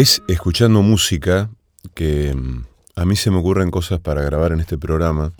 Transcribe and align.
Es 0.00 0.22
escuchando 0.28 0.80
música 0.80 1.50
que 1.94 2.32
mm, 2.32 2.64
a 2.94 3.04
mí 3.04 3.16
se 3.16 3.32
me 3.32 3.38
ocurren 3.38 3.72
cosas 3.72 3.98
para 3.98 4.22
grabar 4.22 4.52
en 4.52 4.60
este 4.60 4.78
programa, 4.78 5.32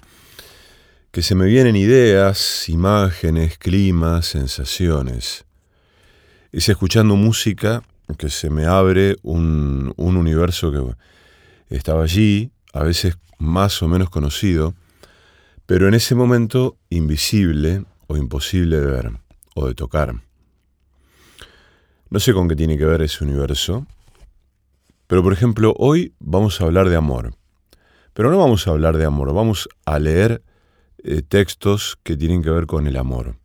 que 1.12 1.22
se 1.22 1.36
me 1.36 1.46
vienen 1.46 1.76
ideas, 1.76 2.68
imágenes, 2.68 3.56
climas, 3.56 4.26
sensaciones. 4.26 5.44
Es 6.50 6.68
escuchando 6.68 7.14
música 7.14 7.84
que 8.18 8.30
se 8.30 8.50
me 8.50 8.66
abre 8.66 9.14
un, 9.22 9.94
un 9.96 10.16
universo 10.16 10.72
que 10.72 11.76
estaba 11.76 12.02
allí, 12.02 12.50
a 12.72 12.82
veces 12.82 13.16
más 13.38 13.80
o 13.80 13.86
menos 13.86 14.10
conocido, 14.10 14.74
pero 15.66 15.86
en 15.86 15.94
ese 15.94 16.16
momento 16.16 16.76
invisible 16.90 17.84
o 18.08 18.16
imposible 18.16 18.80
de 18.80 18.86
ver 18.86 19.12
o 19.54 19.68
de 19.68 19.76
tocar. 19.76 20.20
No 22.10 22.18
sé 22.18 22.32
con 22.32 22.48
qué 22.48 22.56
tiene 22.56 22.76
que 22.76 22.86
ver 22.86 23.02
ese 23.02 23.22
universo, 23.22 23.86
pero 25.08 25.22
por 25.22 25.32
ejemplo, 25.32 25.74
hoy 25.78 26.14
vamos 26.20 26.60
a 26.60 26.64
hablar 26.64 26.88
de 26.88 26.96
amor. 26.96 27.34
Pero 28.12 28.30
no 28.30 28.38
vamos 28.38 28.68
a 28.68 28.70
hablar 28.70 28.96
de 28.98 29.06
amor, 29.06 29.32
vamos 29.32 29.68
a 29.86 29.98
leer 29.98 30.42
eh, 31.02 31.22
textos 31.22 31.98
que 32.02 32.16
tienen 32.16 32.42
que 32.42 32.50
ver 32.50 32.66
con 32.66 32.86
el 32.86 32.96
amor. 32.96 33.36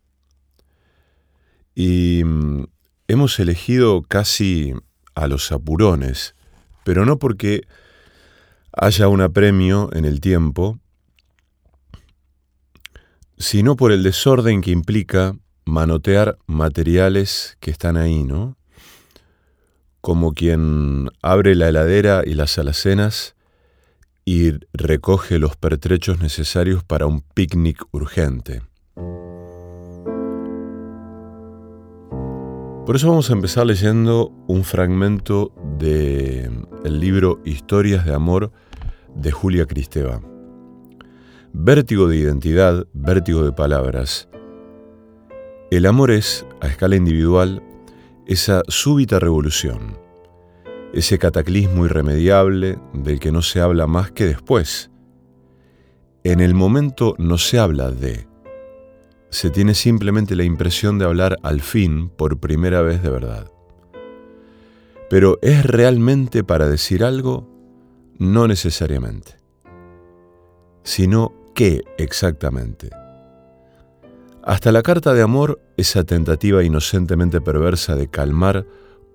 Y 1.74 2.22
mm, 2.22 2.64
hemos 3.08 3.38
elegido 3.40 4.02
casi 4.02 4.74
a 5.14 5.26
los 5.26 5.50
apurones, 5.52 6.34
pero 6.84 7.06
no 7.06 7.18
porque 7.18 7.62
haya 8.72 9.08
un 9.08 9.22
apremio 9.22 9.88
en 9.94 10.04
el 10.04 10.20
tiempo, 10.20 10.78
sino 13.38 13.74
por 13.74 13.90
el 13.90 14.02
desorden 14.02 14.60
que 14.60 14.70
implica 14.70 15.34
manotear 15.64 16.36
materiales 16.46 17.56
que 17.58 17.70
están 17.70 17.96
ahí, 17.96 18.22
¿no? 18.22 18.58
Como 20.04 20.34
quien 20.34 21.08
abre 21.22 21.54
la 21.54 21.70
heladera 21.70 22.24
y 22.26 22.34
las 22.34 22.58
alacenas 22.58 23.36
y 24.26 24.50
recoge 24.74 25.38
los 25.38 25.56
pertrechos 25.56 26.20
necesarios 26.20 26.84
para 26.84 27.06
un 27.06 27.22
picnic 27.22 27.82
urgente. 27.90 28.60
Por 32.84 32.96
eso 32.96 33.08
vamos 33.08 33.30
a 33.30 33.32
empezar 33.32 33.64
leyendo 33.64 34.30
un 34.46 34.62
fragmento 34.64 35.54
del 35.78 36.66
el 36.84 37.00
libro 37.00 37.40
Historias 37.46 38.04
de 38.04 38.12
Amor 38.12 38.52
de 39.14 39.32
Julia 39.32 39.64
Cristeva. 39.64 40.20
Vértigo 41.54 42.08
de 42.08 42.18
identidad, 42.18 42.86
vértigo 42.92 43.42
de 43.42 43.52
palabras. 43.52 44.28
El 45.70 45.86
amor 45.86 46.10
es, 46.10 46.44
a 46.60 46.66
escala 46.66 46.94
individual, 46.94 47.62
esa 48.26 48.62
súbita 48.68 49.18
revolución, 49.18 49.98
ese 50.92 51.18
cataclismo 51.18 51.84
irremediable 51.84 52.78
del 52.92 53.20
que 53.20 53.32
no 53.32 53.42
se 53.42 53.60
habla 53.60 53.86
más 53.86 54.10
que 54.12 54.24
después. 54.24 54.90
En 56.22 56.40
el 56.40 56.54
momento 56.54 57.14
no 57.18 57.36
se 57.36 57.58
habla 57.58 57.90
de, 57.90 58.26
se 59.28 59.50
tiene 59.50 59.74
simplemente 59.74 60.36
la 60.36 60.44
impresión 60.44 60.98
de 60.98 61.04
hablar 61.04 61.36
al 61.42 61.60
fin 61.60 62.08
por 62.08 62.38
primera 62.38 62.82
vez 62.82 63.02
de 63.02 63.10
verdad. 63.10 63.50
Pero 65.10 65.38
¿es 65.42 65.66
realmente 65.66 66.44
para 66.44 66.68
decir 66.68 67.04
algo? 67.04 67.46
No 68.18 68.48
necesariamente. 68.48 69.32
Sino 70.82 71.32
qué 71.54 71.82
exactamente. 71.98 72.90
Hasta 74.42 74.72
la 74.72 74.82
carta 74.82 75.14
de 75.14 75.22
amor, 75.22 75.60
esa 75.76 76.04
tentativa 76.04 76.62
inocentemente 76.62 77.40
perversa 77.40 77.96
de 77.96 78.08
calmar 78.08 78.66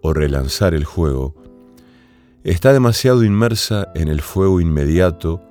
o 0.01 0.13
relanzar 0.13 0.73
el 0.73 0.85
juego, 0.85 1.35
está 2.43 2.73
demasiado 2.73 3.23
inmersa 3.23 3.91
en 3.95 4.07
el 4.07 4.21
fuego 4.21 4.61
inmediato 4.61 5.41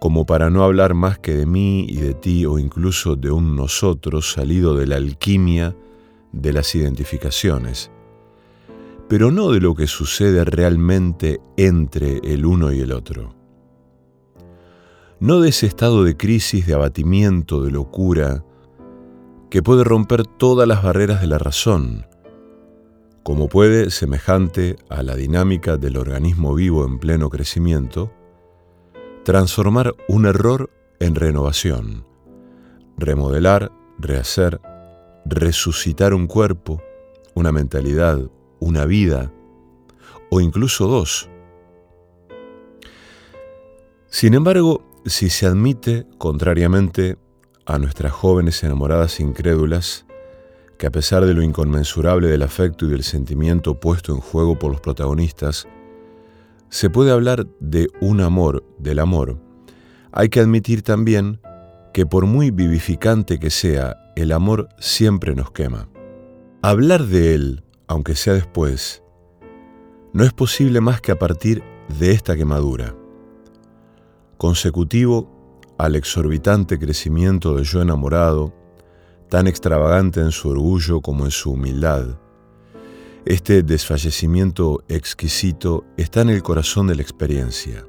como 0.00 0.26
para 0.26 0.48
no 0.48 0.62
hablar 0.62 0.94
más 0.94 1.18
que 1.18 1.34
de 1.34 1.46
mí 1.46 1.86
y 1.88 1.96
de 1.96 2.14
ti 2.14 2.46
o 2.46 2.58
incluso 2.58 3.16
de 3.16 3.30
un 3.30 3.56
nosotros 3.56 4.32
salido 4.32 4.76
de 4.76 4.86
la 4.86 4.96
alquimia 4.96 5.74
de 6.32 6.52
las 6.52 6.74
identificaciones, 6.74 7.90
pero 9.08 9.30
no 9.30 9.50
de 9.50 9.60
lo 9.60 9.74
que 9.74 9.86
sucede 9.86 10.44
realmente 10.44 11.40
entre 11.56 12.18
el 12.18 12.46
uno 12.46 12.72
y 12.72 12.80
el 12.80 12.92
otro. 12.92 13.34
No 15.20 15.40
de 15.40 15.48
ese 15.48 15.66
estado 15.66 16.04
de 16.04 16.16
crisis, 16.16 16.66
de 16.66 16.74
abatimiento, 16.74 17.62
de 17.64 17.72
locura, 17.72 18.44
que 19.50 19.62
puede 19.62 19.84
romper 19.84 20.26
todas 20.26 20.68
las 20.68 20.82
barreras 20.82 21.20
de 21.20 21.26
la 21.26 21.38
razón, 21.38 22.06
como 23.22 23.48
puede, 23.48 23.90
semejante 23.90 24.76
a 24.88 25.02
la 25.02 25.14
dinámica 25.14 25.76
del 25.76 25.96
organismo 25.96 26.54
vivo 26.54 26.86
en 26.86 26.98
pleno 26.98 27.30
crecimiento, 27.30 28.12
transformar 29.24 29.94
un 30.08 30.26
error 30.26 30.70
en 31.00 31.14
renovación, 31.14 32.06
remodelar, 32.96 33.72
rehacer, 33.98 34.60
resucitar 35.24 36.14
un 36.14 36.26
cuerpo, 36.26 36.82
una 37.34 37.52
mentalidad, 37.52 38.30
una 38.60 38.86
vida, 38.86 39.32
o 40.30 40.40
incluso 40.40 40.86
dos. 40.86 41.28
Sin 44.08 44.34
embargo, 44.34 44.82
si 45.04 45.28
se 45.30 45.46
admite, 45.46 46.06
contrariamente 46.18 47.18
a 47.68 47.78
nuestras 47.78 48.12
jóvenes 48.12 48.64
enamoradas 48.64 49.20
incrédulas, 49.20 50.06
que 50.78 50.86
a 50.86 50.90
pesar 50.90 51.26
de 51.26 51.34
lo 51.34 51.42
inconmensurable 51.42 52.28
del 52.28 52.42
afecto 52.42 52.86
y 52.86 52.88
del 52.88 53.04
sentimiento 53.04 53.78
puesto 53.78 54.14
en 54.14 54.20
juego 54.20 54.58
por 54.58 54.72
los 54.72 54.80
protagonistas, 54.80 55.68
se 56.70 56.88
puede 56.88 57.10
hablar 57.10 57.46
de 57.60 57.88
un 58.00 58.22
amor, 58.22 58.64
del 58.78 58.98
amor, 58.98 59.38
hay 60.12 60.30
que 60.30 60.40
admitir 60.40 60.82
también 60.82 61.40
que 61.92 62.06
por 62.06 62.24
muy 62.24 62.50
vivificante 62.50 63.38
que 63.38 63.50
sea, 63.50 63.96
el 64.16 64.32
amor 64.32 64.68
siempre 64.78 65.34
nos 65.34 65.50
quema. 65.50 65.88
Hablar 66.62 67.04
de 67.04 67.34
él, 67.34 67.64
aunque 67.86 68.14
sea 68.14 68.32
después, 68.32 69.02
no 70.14 70.24
es 70.24 70.32
posible 70.32 70.80
más 70.80 71.02
que 71.02 71.12
a 71.12 71.18
partir 71.18 71.62
de 71.98 72.12
esta 72.12 72.34
quemadura. 72.34 72.94
Consecutivo 74.38 75.37
al 75.78 75.96
exorbitante 75.96 76.78
crecimiento 76.78 77.54
del 77.54 77.64
yo 77.64 77.80
enamorado, 77.80 78.52
tan 79.28 79.46
extravagante 79.46 80.20
en 80.20 80.32
su 80.32 80.48
orgullo 80.48 81.00
como 81.00 81.24
en 81.24 81.30
su 81.30 81.52
humildad, 81.52 82.18
este 83.28 83.62
desfallecimiento 83.62 84.82
exquisito 84.88 85.84
está 85.98 86.22
en 86.22 86.30
el 86.30 86.42
corazón 86.42 86.86
de 86.86 86.94
la 86.94 87.02
experiencia. 87.02 87.84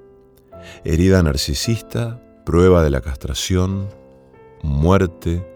Herida 0.83 1.23
narcisista, 1.23 2.21
prueba 2.45 2.83
de 2.83 2.89
la 2.89 2.99
castración, 2.99 3.87
muerte. 4.63 5.47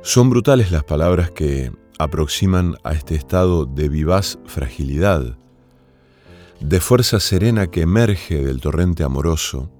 Son 0.00 0.30
brutales 0.30 0.72
las 0.72 0.84
palabras 0.84 1.30
que 1.30 1.70
aproximan 1.98 2.76
a 2.82 2.92
este 2.94 3.14
estado 3.14 3.66
de 3.66 3.90
vivaz 3.90 4.38
fragilidad, 4.46 5.36
de 6.60 6.80
fuerza 6.80 7.20
serena 7.20 7.66
que 7.66 7.82
emerge 7.82 8.42
del 8.42 8.62
torrente 8.62 9.04
amoroso, 9.04 9.70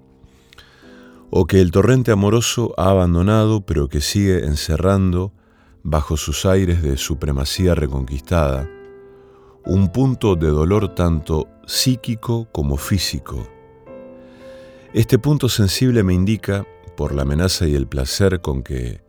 o 1.30 1.46
que 1.46 1.60
el 1.60 1.70
torrente 1.70 2.10
amoroso 2.10 2.74
ha 2.76 2.90
abandonado 2.90 3.64
pero 3.64 3.88
que 3.88 4.00
sigue 4.00 4.44
encerrando 4.44 5.32
bajo 5.82 6.16
sus 6.16 6.44
aires 6.44 6.82
de 6.82 6.96
supremacía 6.96 7.74
reconquistada, 7.74 8.68
un 9.64 9.90
punto 9.92 10.36
de 10.36 10.48
dolor 10.48 10.94
tanto 10.94 11.48
psíquico 11.66 12.48
como 12.52 12.76
físico. 12.76 13.48
Este 14.92 15.18
punto 15.18 15.48
sensible 15.48 16.02
me 16.02 16.14
indica, 16.14 16.66
por 16.96 17.14
la 17.14 17.22
amenaza 17.22 17.66
y 17.66 17.74
el 17.74 17.86
placer 17.86 18.40
con 18.40 18.62
que 18.62 19.00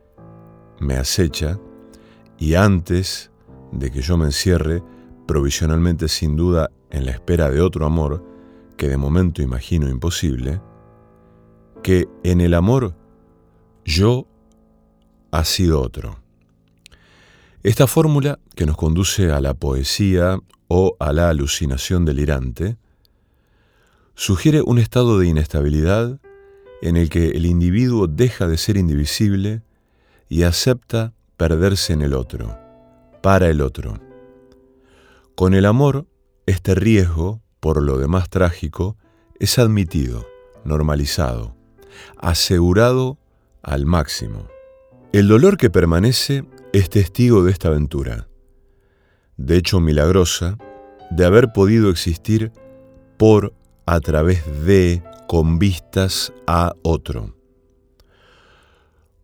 me 0.79 0.95
acecha, 0.95 1.59
y 2.37 2.53
antes 2.53 3.31
de 3.71 3.91
que 3.91 4.01
yo 4.01 4.17
me 4.17 4.25
encierre, 4.25 4.83
provisionalmente 5.27 6.07
sin 6.07 6.35
duda 6.35 6.69
en 6.89 7.05
la 7.05 7.11
espera 7.11 7.49
de 7.49 7.61
otro 7.61 7.85
amor, 7.85 8.23
que 8.77 8.87
de 8.87 8.97
momento 8.97 9.41
imagino 9.41 9.89
imposible, 9.89 10.61
que 11.81 12.07
en 12.23 12.41
el 12.41 12.53
amor 12.53 12.95
yo 13.85 14.27
ha 15.31 15.43
sido 15.45 15.81
otro. 15.81 16.19
Esta 17.63 17.87
fórmula, 17.87 18.39
que 18.55 18.65
nos 18.65 18.77
conduce 18.77 19.31
a 19.31 19.39
la 19.39 19.53
poesía 19.53 20.39
o 20.67 20.95
a 20.99 21.13
la 21.13 21.29
alucinación 21.29 22.05
delirante, 22.05 22.77
sugiere 24.15 24.61
un 24.61 24.79
estado 24.79 25.19
de 25.19 25.27
inestabilidad 25.27 26.19
en 26.81 26.97
el 26.97 27.09
que 27.09 27.29
el 27.29 27.45
individuo 27.45 28.07
deja 28.07 28.47
de 28.47 28.57
ser 28.57 28.77
indivisible 28.77 29.61
y 30.27 30.43
acepta 30.43 31.13
perderse 31.37 31.93
en 31.93 32.01
el 32.01 32.13
otro, 32.13 32.57
para 33.21 33.49
el 33.49 33.61
otro. 33.61 33.99
Con 35.35 35.53
el 35.53 35.65
amor, 35.65 36.07
este 36.45 36.73
riesgo, 36.75 37.41
por 37.59 37.81
lo 37.81 37.97
demás 37.97 38.29
trágico, 38.29 38.97
es 39.39 39.59
admitido, 39.59 40.25
normalizado, 40.63 41.55
asegurado 42.17 43.17
al 43.61 43.85
máximo. 43.85 44.47
El 45.11 45.27
dolor 45.27 45.57
que 45.57 45.69
permanece 45.69 46.45
es 46.73 46.89
testigo 46.89 47.43
de 47.43 47.51
esta 47.51 47.67
aventura, 47.67 48.27
de 49.37 49.57
hecho 49.57 49.79
milagrosa, 49.79 50.57
de 51.09 51.25
haber 51.25 51.51
podido 51.51 51.89
existir 51.89 52.51
por, 53.17 53.53
a 53.85 53.99
través 53.99 54.65
de, 54.65 55.03
con 55.27 55.59
vistas 55.59 56.33
a 56.47 56.73
otro. 56.81 57.35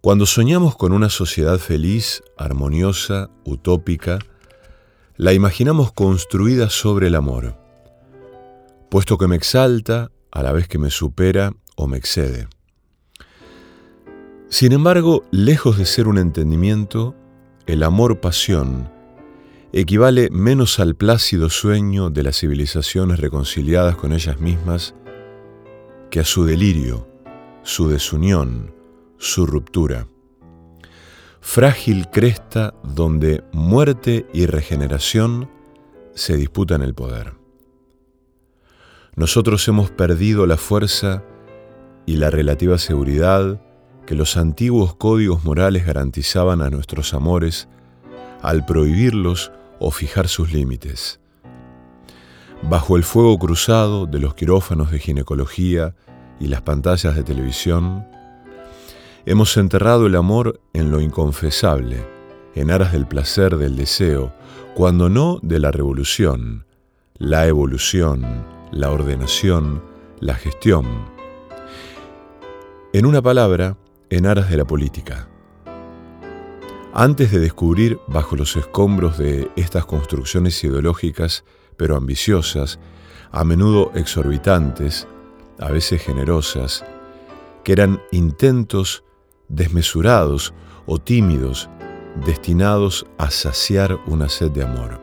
Cuando 0.01 0.25
soñamos 0.25 0.75
con 0.75 0.91
una 0.91 1.09
sociedad 1.09 1.57
feliz, 1.57 2.21
armoniosa, 2.37 3.29
utópica, 3.45 4.19
la 5.15 5.33
imaginamos 5.33 5.91
construida 5.91 6.69
sobre 6.69 7.07
el 7.07 7.15
amor, 7.15 7.57
puesto 8.89 9.17
que 9.17 9.27
me 9.27 9.35
exalta 9.35 10.11
a 10.31 10.43
la 10.43 10.51
vez 10.51 10.67
que 10.67 10.77
me 10.77 10.91
supera 10.91 11.53
o 11.75 11.87
me 11.87 11.97
excede. 11.97 12.47
Sin 14.49 14.71
embargo, 14.71 15.25
lejos 15.31 15.77
de 15.77 15.85
ser 15.85 16.07
un 16.07 16.17
entendimiento, 16.17 17.15
el 17.65 17.83
amor-pasión 17.83 18.89
equivale 19.73 20.29
menos 20.31 20.79
al 20.79 20.95
plácido 20.95 21.49
sueño 21.49 22.09
de 22.09 22.23
las 22.23 22.39
civilizaciones 22.39 23.19
reconciliadas 23.19 23.97
con 23.97 24.13
ellas 24.13 24.39
mismas 24.39 24.95
que 26.09 26.21
a 26.21 26.23
su 26.23 26.45
delirio, 26.45 27.09
su 27.63 27.89
desunión, 27.89 28.73
su 29.17 29.45
ruptura. 29.45 30.07
Frágil 31.41 32.07
cresta 32.09 32.73
donde 32.83 33.43
muerte 33.51 34.27
y 34.33 34.45
regeneración 34.45 35.49
se 36.13 36.37
disputan 36.37 36.81
el 36.81 36.93
poder. 36.93 37.33
Nosotros 39.15 39.67
hemos 39.67 39.91
perdido 39.91 40.45
la 40.45 40.57
fuerza 40.57 41.23
y 42.05 42.15
la 42.15 42.29
relativa 42.29 42.77
seguridad 42.77 43.61
que 44.07 44.15
los 44.15 44.37
antiguos 44.37 44.95
códigos 44.95 45.43
morales 45.43 45.85
garantizaban 45.85 46.61
a 46.61 46.69
nuestros 46.69 47.13
amores 47.13 47.67
al 48.41 48.65
prohibirlos 48.65 49.51
o 49.79 49.91
fijar 49.91 50.29
sus 50.29 50.53
límites. 50.53 51.19
Bajo 52.63 52.95
el 52.95 53.03
fuego 53.03 53.37
cruzado 53.37 54.07
de 54.07 54.19
los 54.19 54.33
quirófanos 54.33 54.91
de 54.91 54.99
ginecología 54.99 55.93
y 56.39 56.47
las 56.47 56.61
pantallas 56.61 57.15
de 57.15 57.23
televisión, 57.23 58.07
hemos 59.25 59.55
enterrado 59.57 60.07
el 60.07 60.15
amor 60.15 60.61
en 60.73 60.89
lo 60.89 61.01
inconfesable, 61.01 62.07
en 62.55 62.71
aras 62.71 62.93
del 62.93 63.07
placer 63.07 63.57
del 63.57 63.75
deseo, 63.75 64.33
cuando 64.73 65.09
no 65.09 65.39
de 65.43 65.59
la 65.59 65.71
revolución, 65.71 66.65
la 67.17 67.45
evolución, 67.45 68.45
la 68.71 68.89
ordenación, 68.89 69.83
la 70.21 70.35
gestión. 70.35 70.85
En 72.93 73.05
una 73.05 73.21
palabra, 73.21 73.75
en 74.09 74.25
aras 74.25 74.49
de 74.49 74.57
la 74.57 74.65
política. 74.65 75.27
Antes 76.93 77.31
de 77.31 77.39
descubrir 77.39 77.99
bajo 78.07 78.35
los 78.35 78.55
escombros 78.55 79.17
de 79.17 79.51
estas 79.55 79.85
construcciones 79.85 80.63
ideológicas, 80.63 81.43
pero 81.75 81.95
ambiciosas, 81.95 82.79
a 83.31 83.43
menudo 83.43 83.91
exorbitantes, 83.93 85.07
a 85.59 85.69
veces 85.69 86.01
generosas, 86.01 86.83
que 87.63 87.73
eran 87.73 88.01
intentos 88.11 89.03
desmesurados 89.47 90.53
o 90.85 90.99
tímidos 90.99 91.69
destinados 92.25 93.05
a 93.17 93.29
saciar 93.29 93.99
una 94.07 94.29
sed 94.29 94.51
de 94.51 94.63
amor. 94.63 95.01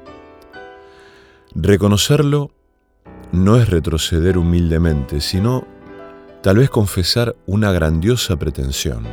Reconocerlo 1.54 2.50
no 3.30 3.56
es 3.56 3.68
retroceder 3.68 4.38
humildemente, 4.38 5.20
sino 5.20 5.66
tal 6.44 6.58
vez 6.58 6.68
confesar 6.68 7.34
una 7.46 7.72
grandiosa 7.72 8.36
pretensión. 8.36 9.08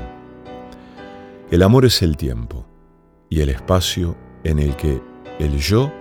El 1.50 1.64
amor 1.64 1.86
es 1.86 2.02
el 2.02 2.18
tiempo 2.18 2.68
y 3.30 3.40
el 3.40 3.48
espacio 3.48 4.18
en 4.44 4.60
el 4.60 4.76
que 4.76 5.02
el 5.40 5.58
yo 5.58 5.94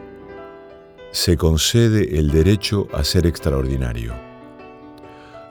se 1.12 1.36
concede 1.36 2.18
el 2.18 2.32
derecho 2.32 2.88
a 2.92 3.04
ser 3.04 3.28
extraordinario, 3.28 4.12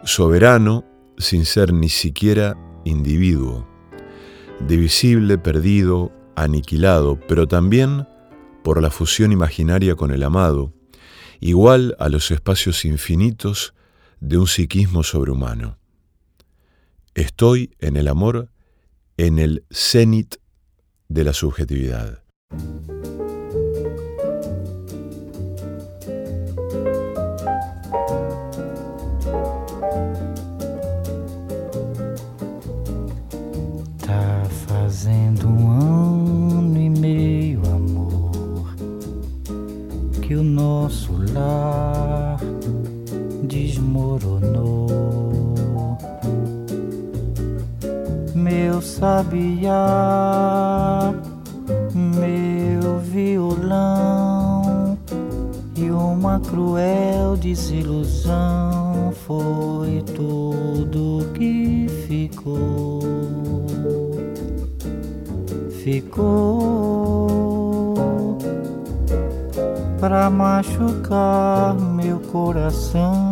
soberano 0.04 0.84
sin 1.18 1.46
ser 1.46 1.72
ni 1.72 1.88
siquiera 1.88 2.58
individuo, 2.84 3.66
divisible, 4.68 5.38
perdido, 5.38 6.12
aniquilado, 6.36 7.18
pero 7.26 7.48
también 7.48 8.06
por 8.66 8.82
la 8.82 8.90
fusión 8.90 9.32
imaginaria 9.32 9.96
con 9.96 10.12
el 10.12 10.24
amado, 10.24 10.74
igual 11.40 11.96
a 12.00 12.10
los 12.10 12.32
espacios 12.32 12.84
infinitos 12.84 13.74
de 14.20 14.38
un 14.38 14.48
psiquismo 14.48 15.04
sobrehumano. 15.04 15.78
Estoy 17.14 17.76
en 17.80 17.98
el 17.98 18.08
amor 18.08 18.50
en 19.18 19.40
el 19.40 19.66
cenit 19.70 20.36
de 21.10 21.24
la 21.24 21.34
subjetividad. 21.34 22.24
Tá 33.98 34.46
fazendo 34.68 35.48
um 35.48 35.72
ano 35.72 36.78
e 36.80 36.90
meio, 36.90 37.62
amor, 37.68 38.76
que 40.22 40.36
o 40.36 40.44
nosso 40.44 41.12
lar 41.34 41.99
Meu 48.50 48.82
sabiá, 48.82 49.78
meu 51.94 52.98
violão 52.98 54.98
e 55.78 55.92
uma 55.92 56.40
cruel 56.40 57.38
desilusão 57.38 59.14
foi 59.28 60.04
tudo 60.16 61.32
que 61.36 61.86
ficou. 62.08 63.02
Ficou 65.84 67.20
pra 70.00 70.28
machucar 70.32 71.76
meu 71.76 72.18
coração. 72.32 73.29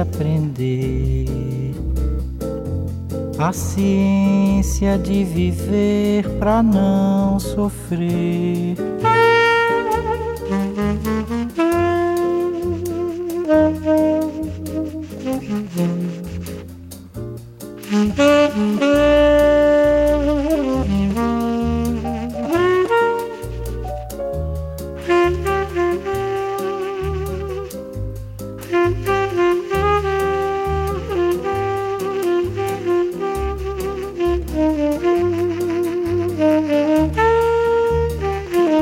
Aprender. 0.00 1.74
A 3.38 3.52
ciência 3.52 4.96
de 4.98 5.22
viver 5.22 6.26
pra 6.38 6.62
não 6.62 7.38
sofrer. 7.38 8.65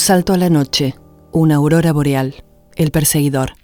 salto 0.00 0.32
a 0.32 0.38
la 0.38 0.48
noche, 0.48 0.94
una 1.30 1.56
aurora 1.56 1.92
boreal, 1.92 2.34
el 2.74 2.90
perseguidor. 2.90 3.59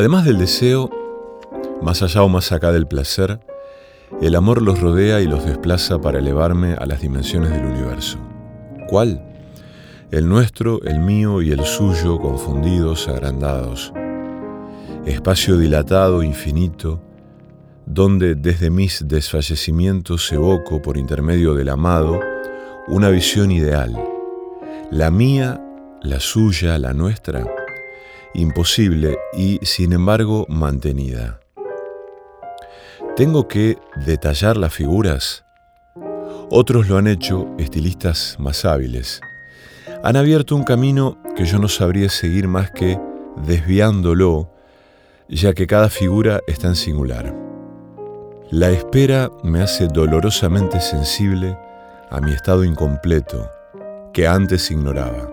Además 0.00 0.24
del 0.24 0.38
deseo, 0.38 0.88
más 1.82 2.02
allá 2.02 2.22
o 2.22 2.28
más 2.30 2.52
acá 2.52 2.72
del 2.72 2.86
placer, 2.86 3.38
el 4.22 4.34
amor 4.34 4.62
los 4.62 4.80
rodea 4.80 5.20
y 5.20 5.26
los 5.26 5.44
desplaza 5.44 6.00
para 6.00 6.20
elevarme 6.20 6.72
a 6.72 6.86
las 6.86 7.02
dimensiones 7.02 7.50
del 7.50 7.66
universo. 7.66 8.18
¿Cuál? 8.88 9.22
El 10.10 10.26
nuestro, 10.26 10.82
el 10.84 11.00
mío 11.00 11.42
y 11.42 11.52
el 11.52 11.66
suyo 11.66 12.18
confundidos, 12.18 13.08
agrandados. 13.08 13.92
Espacio 15.04 15.58
dilatado, 15.58 16.22
infinito, 16.22 17.02
donde 17.84 18.36
desde 18.36 18.70
mis 18.70 19.06
desfallecimientos 19.06 20.32
evoco 20.32 20.80
por 20.80 20.96
intermedio 20.96 21.52
del 21.54 21.68
amado 21.68 22.18
una 22.88 23.10
visión 23.10 23.50
ideal. 23.50 24.02
La 24.90 25.10
mía, 25.10 25.62
la 26.00 26.20
suya, 26.20 26.78
la 26.78 26.94
nuestra 26.94 27.44
imposible 28.34 29.18
y 29.32 29.58
sin 29.62 29.92
embargo 29.92 30.46
mantenida. 30.48 31.40
¿Tengo 33.16 33.48
que 33.48 33.78
detallar 34.06 34.56
las 34.56 34.72
figuras? 34.72 35.44
Otros 36.50 36.88
lo 36.88 36.96
han 36.96 37.06
hecho, 37.06 37.48
estilistas 37.58 38.36
más 38.38 38.64
hábiles. 38.64 39.20
Han 40.02 40.16
abierto 40.16 40.56
un 40.56 40.64
camino 40.64 41.18
que 41.36 41.44
yo 41.44 41.58
no 41.58 41.68
sabría 41.68 42.08
seguir 42.08 42.48
más 42.48 42.70
que 42.70 42.98
desviándolo, 43.36 44.50
ya 45.28 45.52
que 45.52 45.66
cada 45.66 45.88
figura 45.88 46.40
está 46.46 46.68
en 46.68 46.76
singular. 46.76 47.34
La 48.50 48.70
espera 48.70 49.30
me 49.44 49.62
hace 49.62 49.86
dolorosamente 49.86 50.80
sensible 50.80 51.56
a 52.10 52.20
mi 52.20 52.32
estado 52.32 52.64
incompleto, 52.64 53.48
que 54.12 54.26
antes 54.26 54.70
ignoraba. 54.70 55.32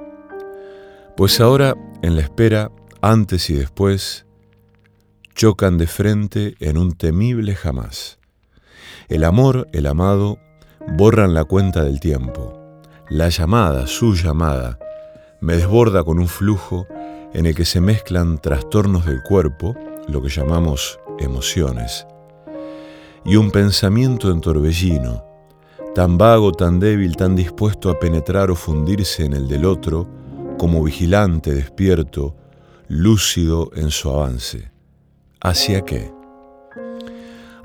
Pues 1.16 1.42
ahora, 1.42 1.74
en 2.04 2.16
la 2.16 2.22
espera, 2.22 2.70
antes 3.02 3.50
y 3.50 3.54
después, 3.54 4.26
chocan 5.36 5.78
de 5.78 5.88
frente 5.88 6.56
en 6.60 6.78
un 6.78 6.94
temible 6.94 7.56
jamás. 7.56 8.18
El 9.08 9.24
amor, 9.24 9.68
el 9.72 9.86
amado, 9.86 10.40
borran 10.98 11.34
la 11.34 11.44
cuenta 11.44 11.84
del 11.84 12.00
tiempo. 12.00 12.60
La 13.10 13.30
llamada, 13.30 13.88
su 13.88 14.16
llamada, 14.16 14.80
me 15.40 15.56
desborda 15.56 16.04
con 16.04 16.20
un 16.20 16.28
flujo 16.28 16.88
en 17.34 17.46
el 17.46 17.56
que 17.56 17.66
se 17.66 17.82
mezclan 17.82 18.40
trastornos 18.40 19.06
del 19.06 19.22
cuerpo, 19.22 19.76
lo 20.08 20.22
que 20.22 20.30
llamamos 20.30 21.00
emociones, 21.20 22.08
y 23.26 23.36
un 23.36 23.52
pensamiento 23.52 24.32
en 24.32 24.42
torbellino, 24.42 25.24
tan 25.94 26.18
vago, 26.18 26.52
tan 26.52 26.80
débil, 26.80 27.16
tan 27.16 27.36
dispuesto 27.36 27.90
a 27.90 28.00
penetrar 28.00 28.50
o 28.50 28.56
fundirse 28.56 29.26
en 29.26 29.34
el 29.34 29.48
del 29.48 29.66
otro, 29.66 30.08
como 30.58 30.84
vigilante, 30.84 31.54
despierto, 31.54 32.36
lúcido 32.88 33.72
en 33.76 33.92
su 33.92 34.10
avance. 34.10 34.72
¿Hacia 35.42 35.82
qué? 35.82 36.12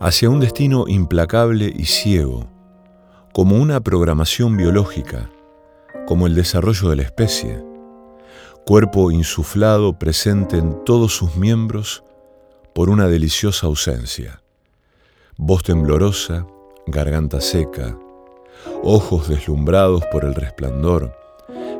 Hacia 0.01 0.29
un 0.29 0.41
destino 0.41 0.87
implacable 0.89 1.73
y 1.75 1.85
ciego, 1.85 2.49
como 3.33 3.57
una 3.57 3.81
programación 3.81 4.57
biológica, 4.57 5.31
como 6.07 6.27
el 6.27 6.35
desarrollo 6.35 6.91
de 6.91 6.97
la 6.97 7.03
especie, 7.03 7.65
cuerpo 8.67 9.11
insuflado 9.11 9.99
presente 9.99 10.59
en 10.59 10.85
todos 10.85 11.15
sus 11.15 11.37
miembros 11.37 12.03
por 12.75 12.91
una 12.91 13.07
deliciosa 13.07 13.67
ausencia, 13.67 14.43
voz 15.37 15.63
temblorosa, 15.63 16.47
garganta 16.87 17.41
seca, 17.41 17.97
ojos 18.83 19.29
deslumbrados 19.29 20.05
por 20.11 20.25
el 20.25 20.35
resplandor, 20.35 21.17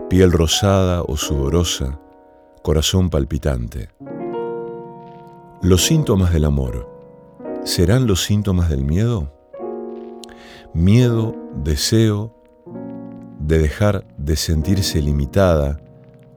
piel 0.09 0.31
rosada 0.31 1.03
o 1.03 1.17
sudorosa, 1.17 1.99
corazón 2.63 3.11
palpitante. 3.11 3.91
Los 5.63 5.85
síntomas 5.85 6.33
del 6.33 6.45
amor, 6.45 6.89
¿serán 7.65 8.07
los 8.07 8.23
síntomas 8.23 8.71
del 8.71 8.85
miedo? 8.85 9.33
Miedo, 10.73 11.35
deseo 11.65 12.35
de 13.41 13.59
dejar 13.59 14.07
de 14.17 14.37
sentirse 14.37 15.03
limitada, 15.03 15.81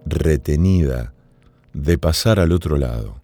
retenida, 0.06 1.14
de 1.74 1.98
pasar 1.98 2.40
al 2.40 2.52
otro 2.52 2.78
lado. 2.78 3.22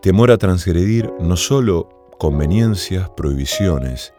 Temor 0.00 0.30
a 0.30 0.38
transgredir 0.38 1.12
no 1.20 1.36
solo 1.36 2.08
conveniencias, 2.18 3.10
prohibiciones, 3.10 4.14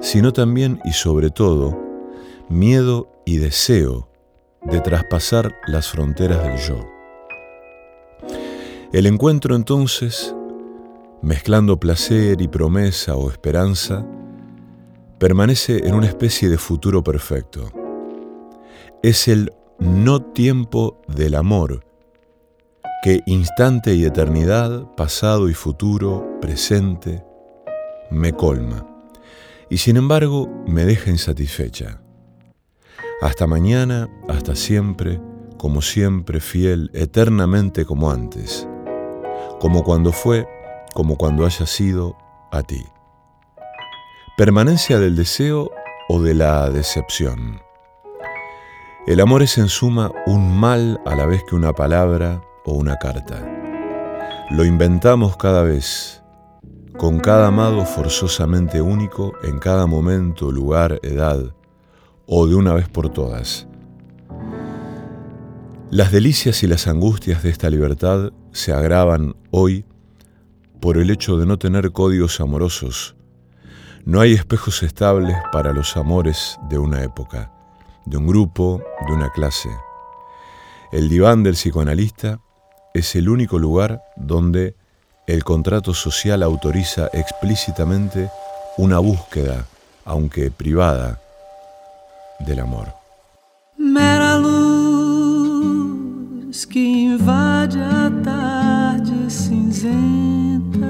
sino 0.00 0.32
también 0.32 0.80
y 0.84 0.92
sobre 0.92 1.30
todo 1.30 1.78
miedo 2.48 3.08
y 3.24 3.38
deseo 3.38 4.08
de 4.64 4.80
traspasar 4.80 5.54
las 5.66 5.88
fronteras 5.88 6.42
del 6.42 6.56
yo. 6.58 6.88
El 8.92 9.06
encuentro 9.06 9.56
entonces, 9.56 10.34
mezclando 11.20 11.78
placer 11.78 12.40
y 12.40 12.48
promesa 12.48 13.16
o 13.16 13.30
esperanza, 13.30 14.06
permanece 15.18 15.86
en 15.86 15.94
una 15.94 16.06
especie 16.06 16.48
de 16.48 16.58
futuro 16.58 17.02
perfecto. 17.02 17.70
Es 19.02 19.28
el 19.28 19.52
no 19.78 20.22
tiempo 20.22 21.02
del 21.08 21.34
amor, 21.34 21.84
que 23.02 23.20
instante 23.26 23.94
y 23.94 24.04
eternidad, 24.04 24.94
pasado 24.96 25.48
y 25.48 25.54
futuro, 25.54 26.38
presente, 26.40 27.22
me 28.10 28.32
colma, 28.32 28.86
y 29.68 29.78
sin 29.78 29.96
embargo 29.96 30.48
me 30.66 30.84
deja 30.84 31.10
insatisfecha. 31.10 32.03
Hasta 33.20 33.46
mañana, 33.46 34.08
hasta 34.28 34.54
siempre, 34.54 35.20
como 35.56 35.82
siempre, 35.82 36.40
fiel, 36.40 36.90
eternamente 36.94 37.84
como 37.84 38.10
antes, 38.10 38.68
como 39.60 39.84
cuando 39.84 40.12
fue, 40.12 40.46
como 40.94 41.16
cuando 41.16 41.46
haya 41.46 41.66
sido 41.66 42.16
a 42.50 42.62
ti. 42.62 42.84
Permanencia 44.36 44.98
del 44.98 45.16
deseo 45.16 45.70
o 46.08 46.20
de 46.20 46.34
la 46.34 46.68
decepción. 46.70 47.60
El 49.06 49.20
amor 49.20 49.42
es 49.42 49.58
en 49.58 49.68
suma 49.68 50.10
un 50.26 50.58
mal 50.58 51.00
a 51.06 51.14
la 51.14 51.26
vez 51.26 51.44
que 51.44 51.54
una 51.54 51.72
palabra 51.72 52.42
o 52.64 52.72
una 52.72 52.96
carta. 52.96 53.46
Lo 54.50 54.64
inventamos 54.64 55.36
cada 55.36 55.62
vez, 55.62 56.22
con 56.98 57.20
cada 57.20 57.46
amado 57.46 57.86
forzosamente 57.86 58.82
único 58.82 59.34
en 59.42 59.58
cada 59.58 59.86
momento, 59.86 60.50
lugar, 60.50 61.00
edad, 61.02 61.54
o 62.26 62.46
de 62.46 62.54
una 62.54 62.74
vez 62.74 62.88
por 62.88 63.10
todas. 63.10 63.66
Las 65.90 66.10
delicias 66.10 66.62
y 66.62 66.66
las 66.66 66.86
angustias 66.88 67.42
de 67.42 67.50
esta 67.50 67.70
libertad 67.70 68.32
se 68.52 68.72
agravan 68.72 69.36
hoy 69.50 69.84
por 70.80 70.98
el 70.98 71.10
hecho 71.10 71.38
de 71.38 71.46
no 71.46 71.58
tener 71.58 71.92
códigos 71.92 72.40
amorosos. 72.40 73.16
No 74.04 74.20
hay 74.20 74.32
espejos 74.32 74.82
estables 74.82 75.36
para 75.52 75.72
los 75.72 75.96
amores 75.96 76.58
de 76.68 76.78
una 76.78 77.02
época, 77.02 77.52
de 78.06 78.16
un 78.16 78.26
grupo, 78.26 78.82
de 79.06 79.12
una 79.12 79.30
clase. 79.30 79.70
El 80.92 81.08
diván 81.08 81.42
del 81.42 81.54
psicoanalista 81.54 82.40
es 82.92 83.14
el 83.14 83.28
único 83.28 83.58
lugar 83.58 84.02
donde 84.16 84.76
el 85.26 85.42
contrato 85.42 85.94
social 85.94 86.42
autoriza 86.42 87.08
explícitamente 87.12 88.30
una 88.76 88.98
búsqueda, 88.98 89.66
aunque 90.04 90.50
privada, 90.50 91.20
del 92.40 92.60
amor. 92.60 92.92
Mera 93.78 94.36
luz 94.36 94.64
que 96.64 96.80
invade 96.80 97.78
a 97.78 98.10
tarde 98.22 99.30
cinzenta 99.30 100.86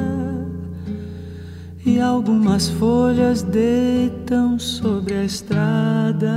e 1.84 2.00
algumas 2.00 2.68
folhas 2.68 3.42
deitam 3.42 4.58
sobre 4.58 5.14
a 5.14 5.24
estrada. 5.24 6.36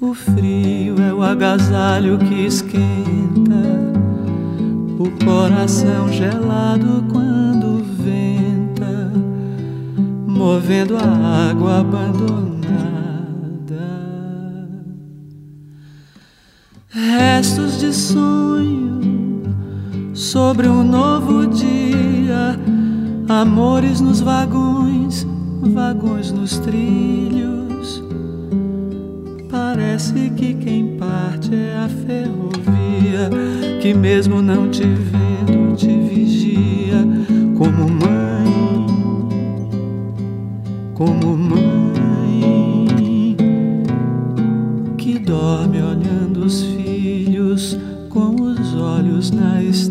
O 0.00 0.14
frio 0.14 1.00
é 1.00 1.12
o 1.12 1.22
agasalho 1.22 2.18
que 2.18 2.46
esquenta 2.46 2.80
o 4.98 5.10
coração 5.24 6.10
gelado 6.12 7.04
quando 7.10 7.39
movendo 10.40 10.96
a 10.96 11.50
água 11.50 11.80
abandonada. 11.80 12.60
Restos 16.88 17.78
de 17.78 17.92
sonho 17.92 19.42
sobre 20.14 20.66
um 20.66 20.82
novo 20.82 21.46
dia, 21.46 22.58
amores 23.28 24.00
nos 24.00 24.22
vagões, 24.22 25.26
vagões 25.60 26.32
nos 26.32 26.56
trilhos. 26.56 28.02
Parece 29.50 30.30
que 30.30 30.54
quem 30.54 30.96
parte 30.96 31.54
é 31.54 31.76
a 31.84 31.88
ferrovia 32.06 33.28
que 33.82 33.92
mesmo 33.92 34.40
não 34.40 34.70
te 34.70 34.84
vendo 34.84 35.69
como 41.00 41.34
mãe 41.34 41.96
que 44.98 45.18
dorme 45.18 45.80
olhando 45.80 46.44
os 46.44 46.62
filhos 46.62 47.74
com 48.10 48.34
os 48.34 48.74
olhos 48.74 49.30
na 49.30 49.62
estrada. 49.62 49.89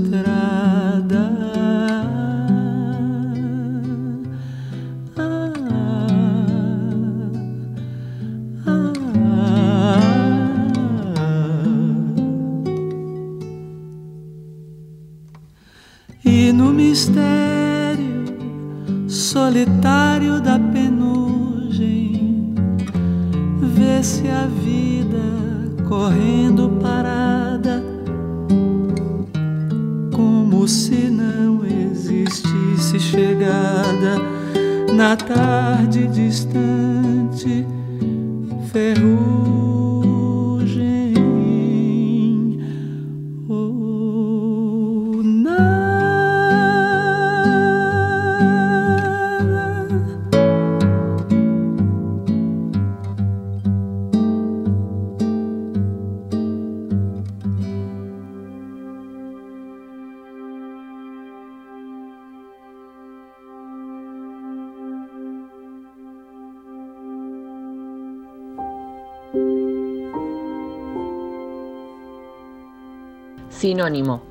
Sinónimo. 73.70 74.24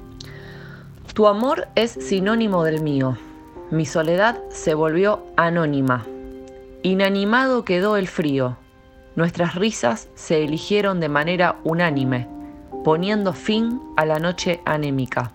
Tu 1.14 1.29
amor 1.29 1.68
es 1.77 1.92
sinónimo 1.92 2.64
del 2.64 2.83
mío. 2.83 3.16
Mi 3.70 3.87
soledad 3.87 4.40
se 4.51 4.74
volvió 4.74 5.22
anónima. 5.37 6.05
Inanimado 6.83 7.64
quedó 7.64 7.96
el 7.96 8.09
frío. 8.09 8.57
Nuestras 9.14 9.55
risas 9.55 10.09
se 10.16 10.42
eligieron 10.42 10.98
de 10.98 11.09
manera 11.09 11.61
unánime, 11.62 12.27
poniendo 12.83 13.33
fin 13.33 13.81
a 13.96 14.05
la 14.07 14.18
noche 14.18 14.61
anémica. 14.64 15.31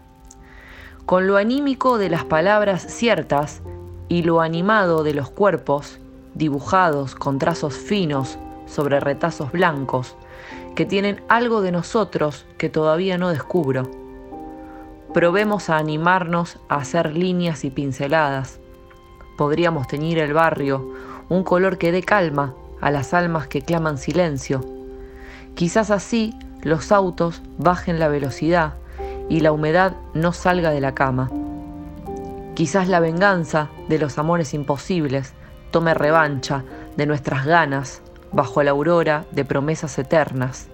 Con 1.06 1.26
lo 1.26 1.38
anímico 1.38 1.98
de 1.98 2.10
las 2.10 2.26
palabras 2.26 2.82
ciertas 2.82 3.62
y 4.10 4.24
lo 4.24 4.42
animado 4.42 5.06
de 5.06 5.14
los 5.14 5.30
cuerpos, 5.30 5.98
dibujados 6.34 7.16
con 7.16 7.40
trazos 7.40 7.74
finos 7.74 8.38
sobre 8.66 9.00
retazos 9.00 9.54
blancos, 9.54 10.18
que 10.76 10.86
tienen 10.86 11.22
algo 11.28 11.62
de 11.62 11.72
nosotros 11.72 12.46
que 12.58 12.70
todavía 12.70 13.18
no 13.18 13.30
descubro. 13.30 13.90
Probemos 15.14 15.70
a 15.70 15.78
animarnos 15.78 16.60
a 16.70 16.78
hacer 16.78 17.16
líneas 17.16 17.64
y 17.66 17.70
pinceladas. 17.70 18.60
Podríamos 19.38 19.88
teñir 19.88 20.18
el 20.18 20.34
barrio, 20.34 20.94
un 21.30 21.44
color 21.44 21.78
que 21.78 21.92
dé 21.92 22.02
calma 22.02 22.56
a 22.82 22.92
las 22.92 23.14
almas 23.14 23.48
que 23.48 23.62
claman 23.62 23.98
silencio. 23.98 24.62
Quizás 25.56 25.92
así 25.92 26.34
los 26.62 26.92
autos 26.92 27.42
bajen 27.58 28.00
la 28.00 28.08
velocidad 28.08 28.74
y 29.30 29.42
la 29.42 29.52
humedad 29.52 29.96
no 30.14 30.34
salga 30.34 30.72
de 30.72 30.82
la 30.82 30.96
cama. 30.96 31.30
Quizás 32.56 32.88
la 32.88 33.00
venganza 33.00 33.70
de 33.90 34.00
los 34.00 34.18
amores 34.18 34.54
imposibles 34.54 35.34
tome 35.72 35.94
revancha 35.94 36.64
de 36.98 37.06
nuestras 37.08 37.46
ganas 37.46 38.03
bajo 38.34 38.64
la 38.64 38.72
aurora 38.72 39.26
de 39.32 39.46
promesas 39.46 39.98
eternas, 40.00 40.68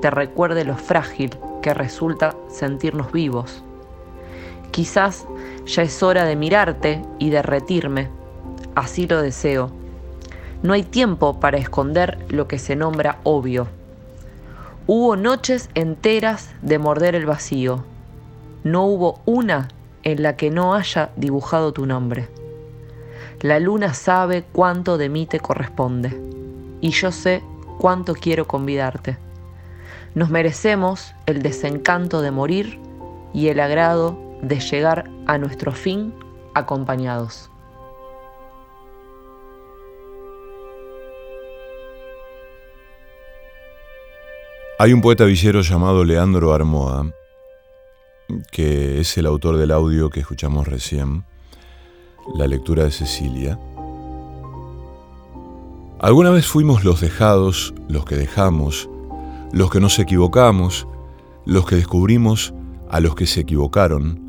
te 0.00 0.10
recuerde 0.10 0.64
lo 0.64 0.76
frágil 0.76 1.30
que 1.62 1.74
resulta 1.74 2.34
sentirnos 2.48 3.12
vivos. 3.12 3.62
Quizás 4.70 5.26
ya 5.66 5.82
es 5.82 6.02
hora 6.02 6.24
de 6.24 6.36
mirarte 6.36 7.02
y 7.18 7.30
derretirme, 7.30 8.08
así 8.74 9.06
lo 9.06 9.20
deseo. 9.20 9.70
No 10.62 10.72
hay 10.72 10.82
tiempo 10.82 11.38
para 11.38 11.58
esconder 11.58 12.18
lo 12.28 12.48
que 12.48 12.58
se 12.58 12.76
nombra 12.76 13.18
obvio. 13.24 13.68
Hubo 14.86 15.16
noches 15.16 15.68
enteras 15.74 16.50
de 16.62 16.78
morder 16.78 17.14
el 17.14 17.26
vacío. 17.26 17.84
No 18.64 18.84
hubo 18.86 19.20
una 19.26 19.68
en 20.02 20.22
la 20.22 20.36
que 20.36 20.50
no 20.50 20.74
haya 20.74 21.10
dibujado 21.16 21.72
tu 21.72 21.84
nombre. 21.84 22.28
La 23.40 23.60
luna 23.60 23.92
sabe 23.92 24.44
cuánto 24.52 24.96
de 24.96 25.08
mí 25.08 25.26
te 25.26 25.40
corresponde 25.40 26.26
y 26.80 26.90
yo 26.90 27.12
sé 27.12 27.42
cuánto 27.78 28.14
quiero 28.14 28.46
convidarte. 28.46 29.18
Nos 30.14 30.30
merecemos 30.30 31.14
el 31.26 31.42
desencanto 31.42 32.22
de 32.22 32.30
morir 32.30 32.80
y 33.34 33.48
el 33.48 33.60
agrado 33.60 34.18
de 34.42 34.60
llegar 34.60 35.10
a 35.26 35.38
nuestro 35.38 35.72
fin 35.72 36.14
acompañados. 36.54 37.50
Hay 44.78 44.92
un 44.92 45.00
poeta 45.00 45.24
villero 45.24 45.62
llamado 45.62 46.04
Leandro 46.04 46.52
Armoa, 46.52 47.10
que 48.52 49.00
es 49.00 49.16
el 49.16 49.24
autor 49.24 49.56
del 49.56 49.70
audio 49.70 50.10
que 50.10 50.20
escuchamos 50.20 50.68
recién, 50.68 51.24
la 52.34 52.46
lectura 52.46 52.84
de 52.84 52.90
Cecilia, 52.90 53.58
Alguna 55.98 56.30
vez 56.30 56.46
fuimos 56.46 56.84
los 56.84 57.00
dejados, 57.00 57.72
los 57.88 58.04
que 58.04 58.16
dejamos, 58.16 58.90
los 59.52 59.70
que 59.70 59.80
nos 59.80 59.98
equivocamos, 59.98 60.86
los 61.46 61.64
que 61.64 61.76
descubrimos 61.76 62.52
a 62.90 63.00
los 63.00 63.14
que 63.14 63.26
se 63.26 63.40
equivocaron, 63.40 64.20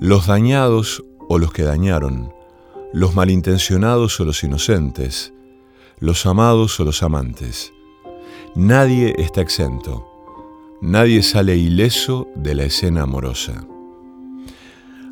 los 0.00 0.28
dañados 0.28 1.02
o 1.28 1.38
los 1.38 1.52
que 1.52 1.64
dañaron, 1.64 2.32
los 2.92 3.16
malintencionados 3.16 4.20
o 4.20 4.24
los 4.24 4.44
inocentes, 4.44 5.32
los 5.98 6.24
amados 6.24 6.78
o 6.78 6.84
los 6.84 7.02
amantes. 7.02 7.72
Nadie 8.54 9.14
está 9.18 9.40
exento, 9.40 10.06
nadie 10.80 11.24
sale 11.24 11.56
ileso 11.56 12.28
de 12.36 12.54
la 12.54 12.62
escena 12.62 13.02
amorosa. 13.02 13.66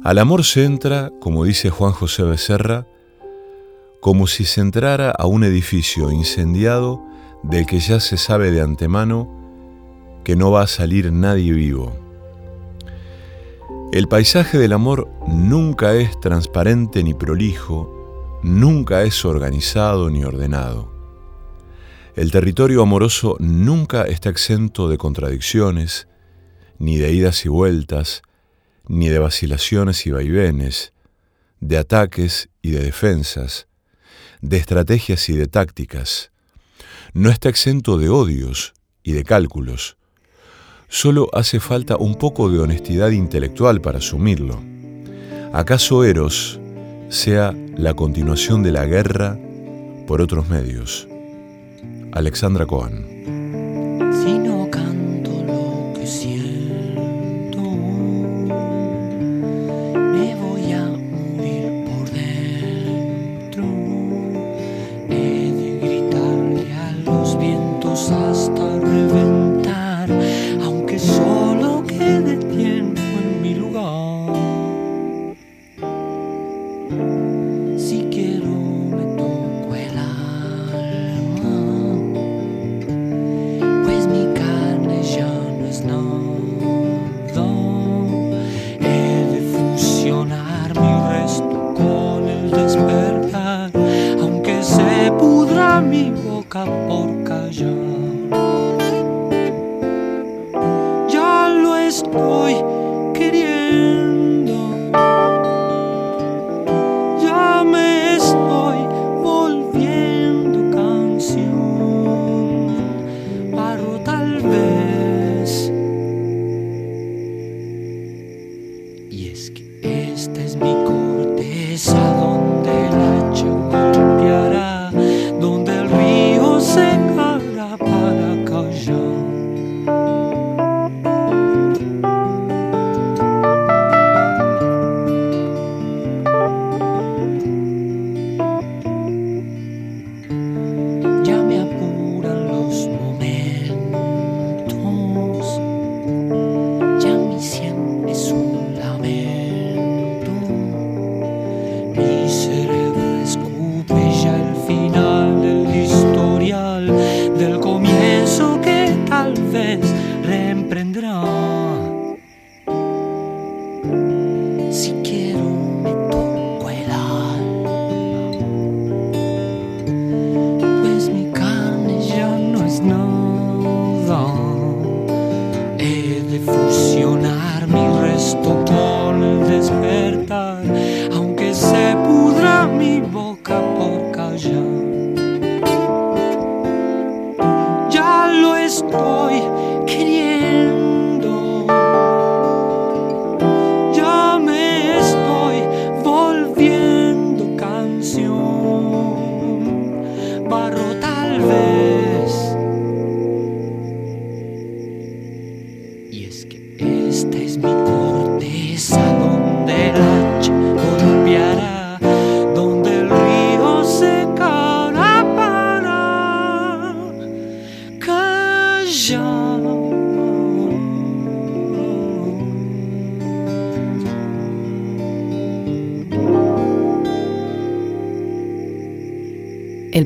Al 0.05 0.19
amor 0.19 0.45
se 0.45 0.65
entra, 0.65 1.11
como 1.21 1.45
dice 1.45 1.69
Juan 1.69 1.93
José 1.93 2.23
Becerra, 2.23 2.87
como 4.01 4.27
si 4.27 4.45
se 4.45 4.61
entrara 4.61 5.11
a 5.11 5.27
un 5.27 5.45
edificio 5.45 6.11
incendiado 6.11 7.05
del 7.43 7.67
que 7.67 7.81
ya 7.81 8.01
se 8.01 8.17
sabe 8.17 8.51
de 8.51 8.63
antemano 8.63 9.29
que 10.25 10.37
no 10.37 10.51
va 10.51 10.63
a 10.63 10.67
salir 10.67 11.13
nadie 11.13 11.53
vivo. 11.53 11.95
El 13.93 14.09
paisaje 14.09 14.59
del 14.59 14.73
amor 14.73 15.11
nunca 15.27 15.95
es 15.95 16.19
transparente 16.21 17.03
ni 17.03 17.13
prolijo, 17.13 18.41
nunca 18.43 19.03
es 19.03 19.25
organizado 19.25 20.11
ni 20.11 20.25
ordenado. 20.25 20.93
El 22.15 22.31
territorio 22.31 22.83
amoroso 22.83 23.37
nunca 23.39 24.05
está 24.05 24.31
exento 24.31 24.89
de 24.89 24.99
contradicciones, 24.99 26.09
ni 26.79 26.97
de 26.99 27.13
idas 27.13 27.45
y 27.45 27.49
vueltas, 27.49 28.23
ni 28.87 29.09
de 29.09 29.19
vacilaciones 29.19 30.07
y 30.07 30.11
vaivenes, 30.11 30.93
de 31.61 31.79
ataques 31.79 32.49
y 32.63 32.71
de 32.71 32.83
defensas, 32.83 33.69
de 34.41 34.57
estrategias 34.57 35.29
y 35.29 35.37
de 35.37 35.47
tácticas. 35.47 36.31
No 37.13 37.31
está 37.31 37.49
exento 37.49 37.99
de 37.99 38.09
odios 38.09 38.75
y 39.03 39.13
de 39.13 39.25
cálculos, 39.25 39.97
Solo 40.93 41.29
hace 41.33 41.61
falta 41.61 41.97
un 41.97 42.17
poco 42.17 42.51
de 42.51 42.59
honestidad 42.59 43.11
intelectual 43.11 43.81
para 43.81 43.99
asumirlo. 43.99 44.61
¿Acaso 45.53 46.03
Eros 46.03 46.59
sea 47.09 47.55
la 47.77 47.95
continuación 47.95 48.65
de 48.65 48.73
la 48.73 48.87
guerra 48.87 49.39
por 50.09 50.21
otros 50.21 50.49
medios? 50.49 51.07
Alexandra 52.11 52.67
Cohen. 52.67 53.10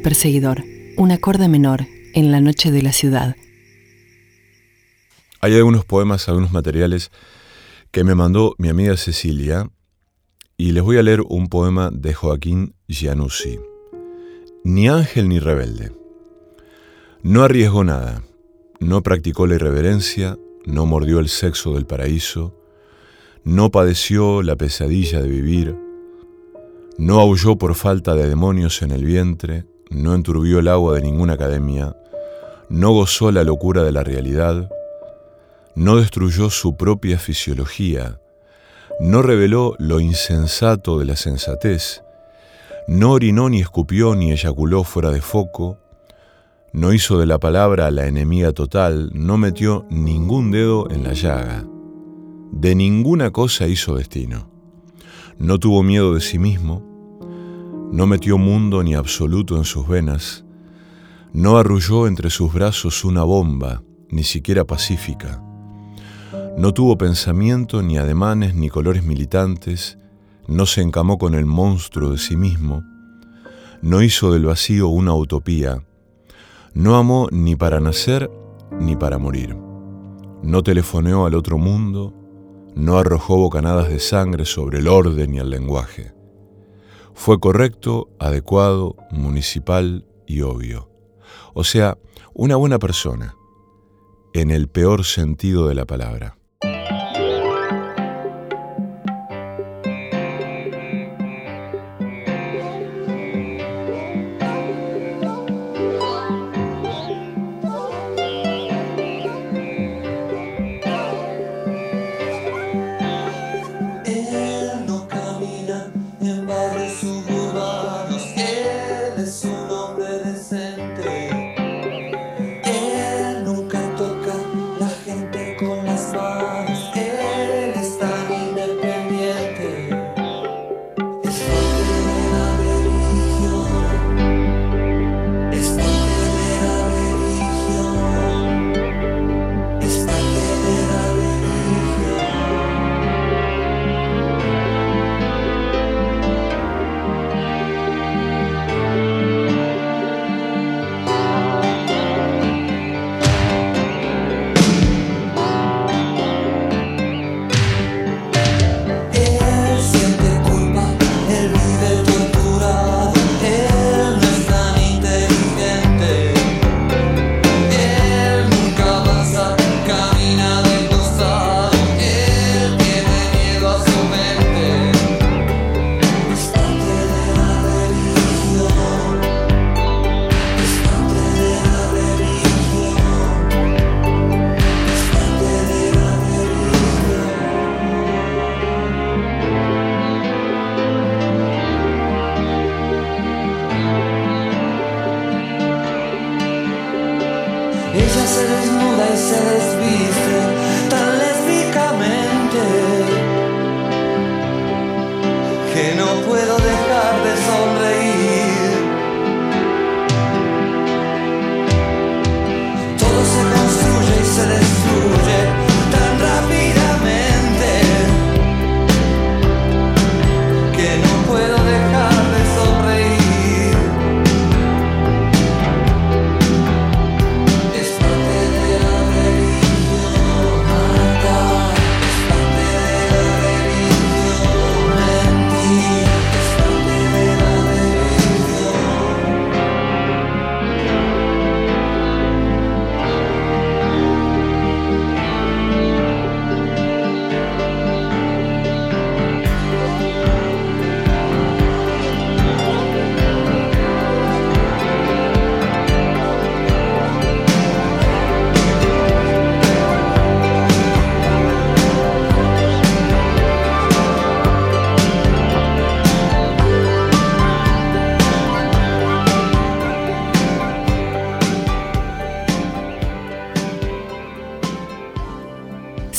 Perseguidor, 0.05 0.63
un 0.99 1.13
acorde 1.13 1.49
menor 1.49 1.87
en 2.13 2.31
la 2.31 2.43
noche 2.43 2.71
de 2.71 2.83
la 2.83 2.93
ciudad. 2.93 3.37
Hay 5.41 5.57
algunos 5.57 5.87
poemas, 5.87 6.29
algunos 6.29 6.53
materiales 6.53 7.11
que 7.91 8.05
me 8.05 8.15
mandó 8.15 8.55
mi 8.59 8.69
amiga 8.69 8.99
Cecilia 8.99 9.71
y 10.59 10.73
les 10.73 10.83
voy 10.83 10.99
a 10.99 11.03
leer 11.03 11.23
un 11.27 11.49
poema 11.49 11.91
de 11.91 12.13
Joaquín 12.13 12.75
Gianussi. 12.87 13.59
Ni 14.63 14.89
ángel 14.89 15.27
ni 15.27 15.39
rebelde. 15.39 15.93
No 17.23 17.43
arriesgó 17.43 17.83
nada, 17.83 18.25
no 18.81 19.03
practicó 19.03 19.47
la 19.47 19.55
irreverencia, 19.55 20.37
no 20.67 20.85
mordió 20.85 21.19
el 21.19 21.31
sexo 21.31 21.73
del 21.73 21.87
paraíso, 21.87 22.55
no 23.43 23.71
padeció 23.71 24.43
la 24.43 24.57
pesadilla 24.57 25.23
de 25.23 25.29
vivir, 25.29 25.77
no 26.99 27.21
aulló 27.21 27.57
por 27.57 27.75
falta 27.75 28.15
de 28.15 28.29
demonios 28.29 28.83
en 28.83 28.91
el 28.91 29.07
vientre, 29.07 29.65
no 29.91 30.15
enturbió 30.15 30.59
el 30.59 30.69
agua 30.69 30.95
de 30.95 31.03
ninguna 31.03 31.35
academia, 31.35 31.97
no 32.69 32.93
gozó 32.93 33.31
la 33.31 33.45
locura 33.45 33.83
de 33.83 33.93
la 33.93 34.03
realidad, 34.03 34.71
no 35.75 35.97
destruyó 35.97 36.51
su 36.51 36.77
propia 36.77 37.19
fisiología, 37.19 38.21
no 39.01 39.23
reveló 39.23 39.75
lo 39.79 40.01
insensato 40.01 40.99
de 40.99 41.05
la 41.05 41.17
sensatez, 41.17 42.03
no 42.87 43.13
orinó 43.13 43.49
ni 43.49 43.61
escupió 43.61 44.15
ni 44.15 44.33
eyaculó 44.33 44.85
fuera 44.85 45.11
de 45.11 45.21
foco, 45.21 45.79
no 46.73 46.93
hizo 46.93 47.19
de 47.19 47.27
la 47.27 47.39
palabra 47.39 47.91
la 47.91 48.07
enemiga 48.07 48.53
total, 48.53 49.11
no 49.15 49.39
metió 49.39 49.87
ningún 49.91 50.51
dedo 50.51 50.91
en 50.91 51.05
la 51.05 51.13
llaga, 51.13 51.65
de 52.53 52.75
ninguna 52.75 53.31
cosa 53.31 53.67
hizo 53.67 53.97
destino, 53.97 54.49
no 55.39 55.59
tuvo 55.59 55.83
miedo 55.83 56.15
de 56.15 56.21
sí 56.21 56.39
mismo, 56.39 56.94
no 57.95 58.09
metió 58.09 58.39
mundo 58.39 58.83
ni 58.83 58.97
absoluto 58.97 59.57
en 59.57 59.63
sus 59.63 59.87
venas, 59.87 60.45
no 61.33 61.59
arrulló 61.59 62.09
entre 62.09 62.29
sus 62.29 62.53
brazos 62.53 63.05
una 63.05 63.23
bomba, 63.23 63.85
ni 64.11 64.25
siquiera 64.25 64.65
pacífica, 64.65 65.41
no 66.59 66.75
tuvo 66.75 66.99
pensamiento, 66.99 67.83
ni 67.83 67.97
ademanes, 67.97 68.57
ni 68.57 68.69
colores 68.69 69.05
militantes, 69.05 69.97
no 70.49 70.67
se 70.67 70.83
encamó 70.83 71.19
con 71.19 71.37
el 71.37 71.47
monstruo 71.47 72.11
de 72.11 72.19
sí 72.19 72.37
mismo, 72.37 72.83
no 73.81 74.03
hizo 74.03 74.33
del 74.33 74.47
vacío 74.47 74.89
una 74.89 75.15
utopía, 75.15 75.85
no 76.73 76.97
amó 76.97 77.29
ni 77.31 77.55
para 77.55 77.79
nacer 77.79 78.29
ni 78.81 78.97
para 78.97 79.19
morir, 79.19 79.57
no 80.43 80.65
telefoneó 80.65 81.27
al 81.27 81.37
otro 81.37 81.59
mundo, 81.59 82.13
no 82.75 82.99
arrojó 82.99 83.37
bocanadas 83.37 83.89
de 83.89 84.01
sangre 84.01 84.45
sobre 84.47 84.81
el 84.81 84.89
orden 84.89 85.33
y 85.35 85.39
el 85.39 85.51
lenguaje. 85.51 86.14
Fue 87.15 87.41
correcto, 87.41 88.09
adecuado, 88.19 88.97
municipal 89.11 90.05
y 90.27 90.43
obvio. 90.43 90.91
O 91.55 91.65
sea, 91.65 91.97
una 92.35 92.57
buena 92.57 92.79
persona, 92.79 93.37
en 94.35 94.51
el 94.51 94.69
peor 94.69 95.05
sentido 95.05 95.69
de 95.69 95.77
la 95.77 95.87
palabra. 95.87 96.37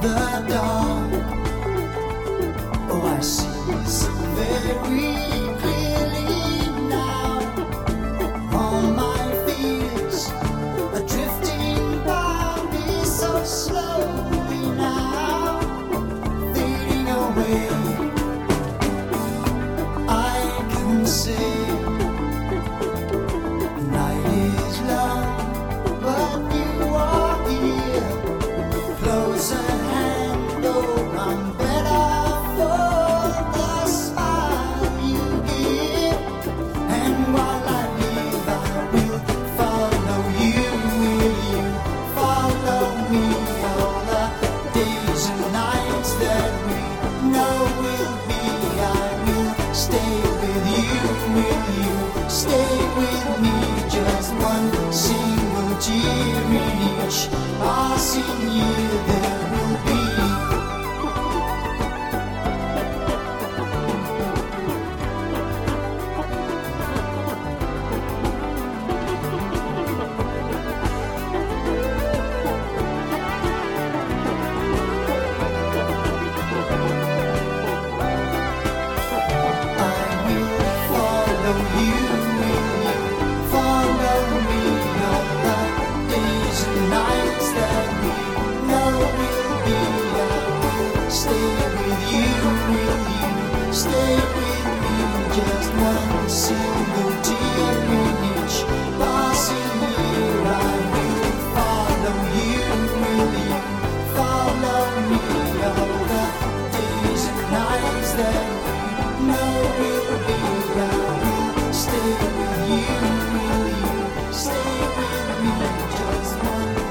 the 0.00 0.44
dawn. 0.48 1.19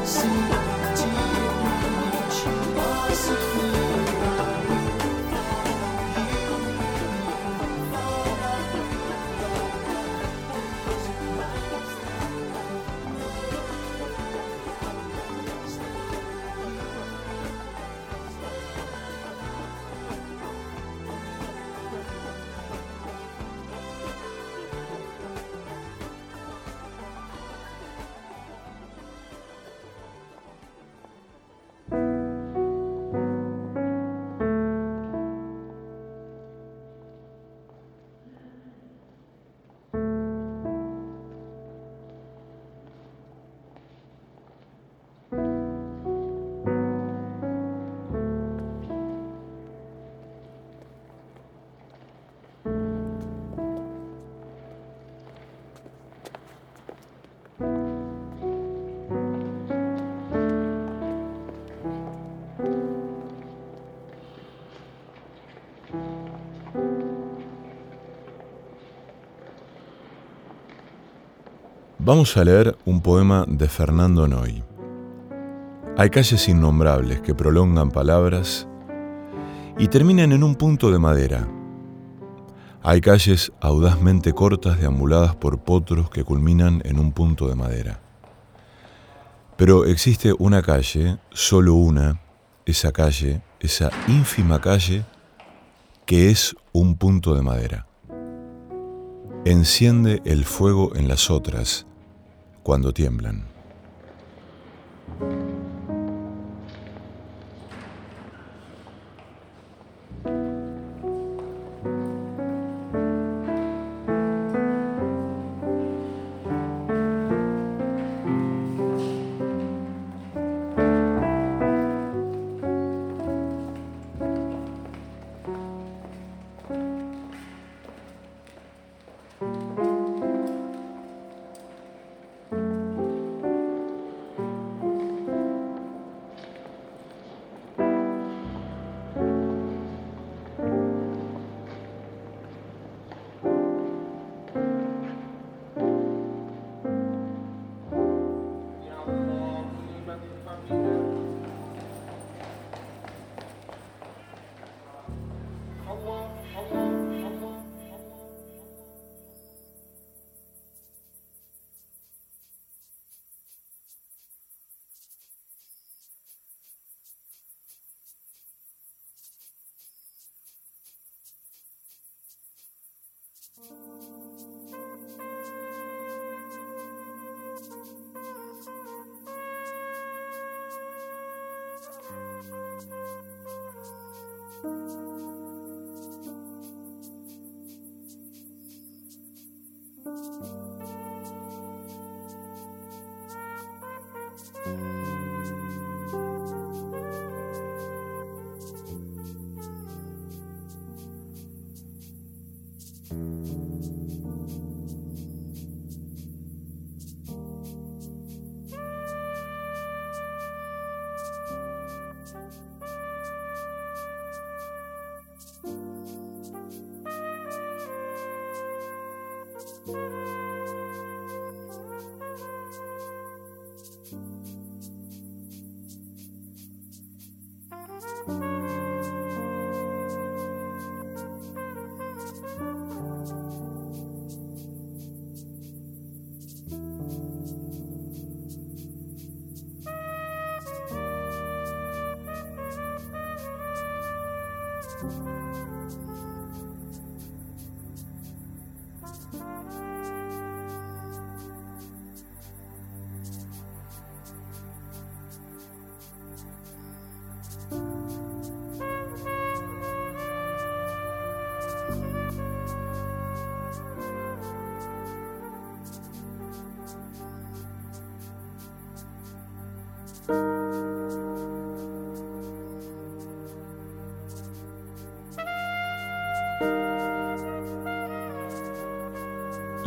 soon. 0.09 0.48
Vamos 72.09 72.35
a 72.37 72.43
leer 72.43 72.75
un 72.85 73.01
poema 73.01 73.45
de 73.47 73.67
Fernando 73.67 74.27
Noy. 74.27 74.63
Hay 75.95 76.09
calles 76.09 76.49
innombrables 76.49 77.21
que 77.21 77.35
prolongan 77.35 77.91
palabras 77.91 78.67
y 79.77 79.89
terminan 79.89 80.31
en 80.31 80.43
un 80.43 80.55
punto 80.55 80.89
de 80.89 80.97
madera. 80.97 81.47
Hay 82.81 82.99
calles 82.99 83.51
audazmente 83.61 84.33
cortas 84.33 84.79
deambuladas 84.79 85.35
por 85.35 85.59
potros 85.59 86.09
que 86.09 86.23
culminan 86.23 86.81
en 86.83 86.97
un 86.97 87.11
punto 87.11 87.47
de 87.47 87.53
madera. 87.53 87.99
Pero 89.55 89.85
existe 89.85 90.33
una 90.39 90.63
calle, 90.63 91.19
solo 91.29 91.75
una, 91.75 92.19
esa 92.65 92.91
calle, 92.91 93.43
esa 93.59 93.91
ínfima 94.07 94.59
calle, 94.59 95.05
que 96.07 96.31
es 96.31 96.55
un 96.71 96.95
punto 96.95 97.35
de 97.35 97.43
madera. 97.43 97.85
Enciende 99.45 100.23
el 100.25 100.43
fuego 100.43 100.95
en 100.95 101.07
las 101.07 101.29
otras 101.29 101.85
cuando 102.69 102.93
tiemblan. 102.93 103.47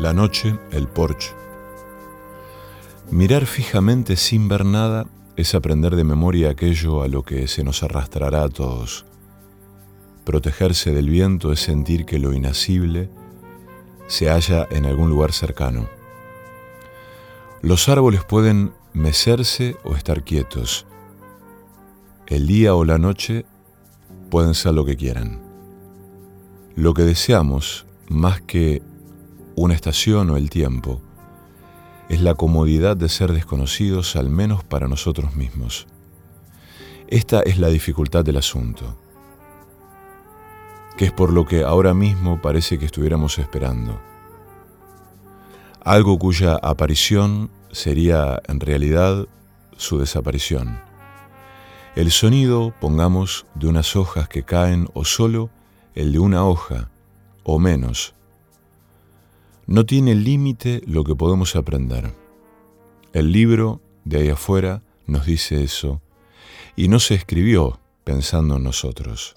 La 0.03 0.13
noche, 0.13 0.59
el 0.73 0.89
porche. 0.89 1.33
Mirar 3.11 3.47
fijamente 3.47 4.17
sin 4.17 4.49
ver 4.49 4.65
nada 4.65 5.07
es 5.37 5.55
aprender 5.55 5.95
de 5.95 6.03
memoria 6.03 6.51
aquello 6.51 7.03
a 7.03 7.09
lo 7.09 7.23
que 7.23 7.47
se 7.47 7.63
nos 7.63 7.83
arrastrará 7.83 8.43
a 8.43 8.49
todos. 8.49 9.05
Protegerse 10.25 10.93
del 10.93 11.09
viento 11.09 11.53
es 11.53 11.61
sentir 11.61 12.05
que 12.05 12.19
lo 12.19 12.33
inacible 12.33 13.11
se 14.09 14.29
halla 14.29 14.67
en 14.71 14.87
algún 14.87 15.09
lugar 15.09 15.33
cercano. 15.33 15.89
Los 17.61 17.89
árboles 17.89 18.25
pueden 18.25 18.73
mecerse 18.95 19.77
o 19.85 19.95
estar 19.95 20.23
quietos. 20.23 20.87
El 22.27 22.47
día 22.47 22.75
o 22.75 22.85
la 22.85 22.99
noche 22.99 23.47
pueden 24.31 24.55
ser 24.55 24.75
lo 24.75 24.85
que 24.85 24.97
quieran. 24.97 25.41
Lo 26.75 26.95
que 26.95 27.03
deseamos, 27.03 27.87
más 28.09 28.41
que 28.41 28.83
una 29.57 29.75
estación 29.75 30.31
o 30.31 30.37
el 30.37 30.51
tiempo, 30.51 31.01
es 32.09 32.21
la 32.21 32.35
comodidad 32.35 32.97
de 32.97 33.09
ser 33.09 33.33
desconocidos 33.33 34.17
al 34.17 34.29
menos 34.29 34.65
para 34.65 34.89
nosotros 34.89 35.37
mismos. 35.37 35.87
Esta 37.09 37.41
es 37.41 37.59
la 37.59 37.69
dificultad 37.69 38.25
del 38.25 38.39
asunto, 38.39 38.99
que 40.97 41.07
es 41.07 41.13
por 41.13 41.33
lo 41.33 41.47
que 41.47 41.65
ahora 41.65 41.95
mismo 41.95 42.41
parece 42.41 42.79
que 42.79 42.87
estuviéramos 42.87 43.39
esperando. 43.39 44.01
Algo 45.85 46.19
cuya 46.19 46.57
aparición 46.63 47.51
sería 47.73 48.41
en 48.47 48.61
realidad 48.61 49.27
su 49.77 49.99
desaparición. 49.99 50.79
El 51.97 52.11
sonido, 52.11 52.73
pongamos, 52.81 53.47
de 53.55 53.67
unas 53.67 53.97
hojas 53.97 54.29
que 54.29 54.45
caen 54.45 54.89
o 54.95 55.05
solo 55.05 55.51
el 55.95 56.13
de 56.13 56.19
una 56.21 56.45
hoja 56.45 56.91
o 57.43 57.59
menos 57.59 58.15
no 59.67 59.87
tiene 59.87 60.15
límite 60.15 60.83
lo 60.87 61.05
que 61.05 61.15
podemos 61.15 61.57
aprender. 61.57 62.13
El 63.13 63.33
libro 63.33 63.81
de 64.05 64.19
ahí 64.19 64.29
afuera 64.29 64.83
nos 65.07 65.27
dice 65.27 65.63
eso 65.63 66.01
y 66.77 66.89
no 66.89 67.01
se 67.01 67.15
escribió 67.15 67.81
pensando 68.05 68.57
en 68.57 68.65
nosotros. 68.65 69.37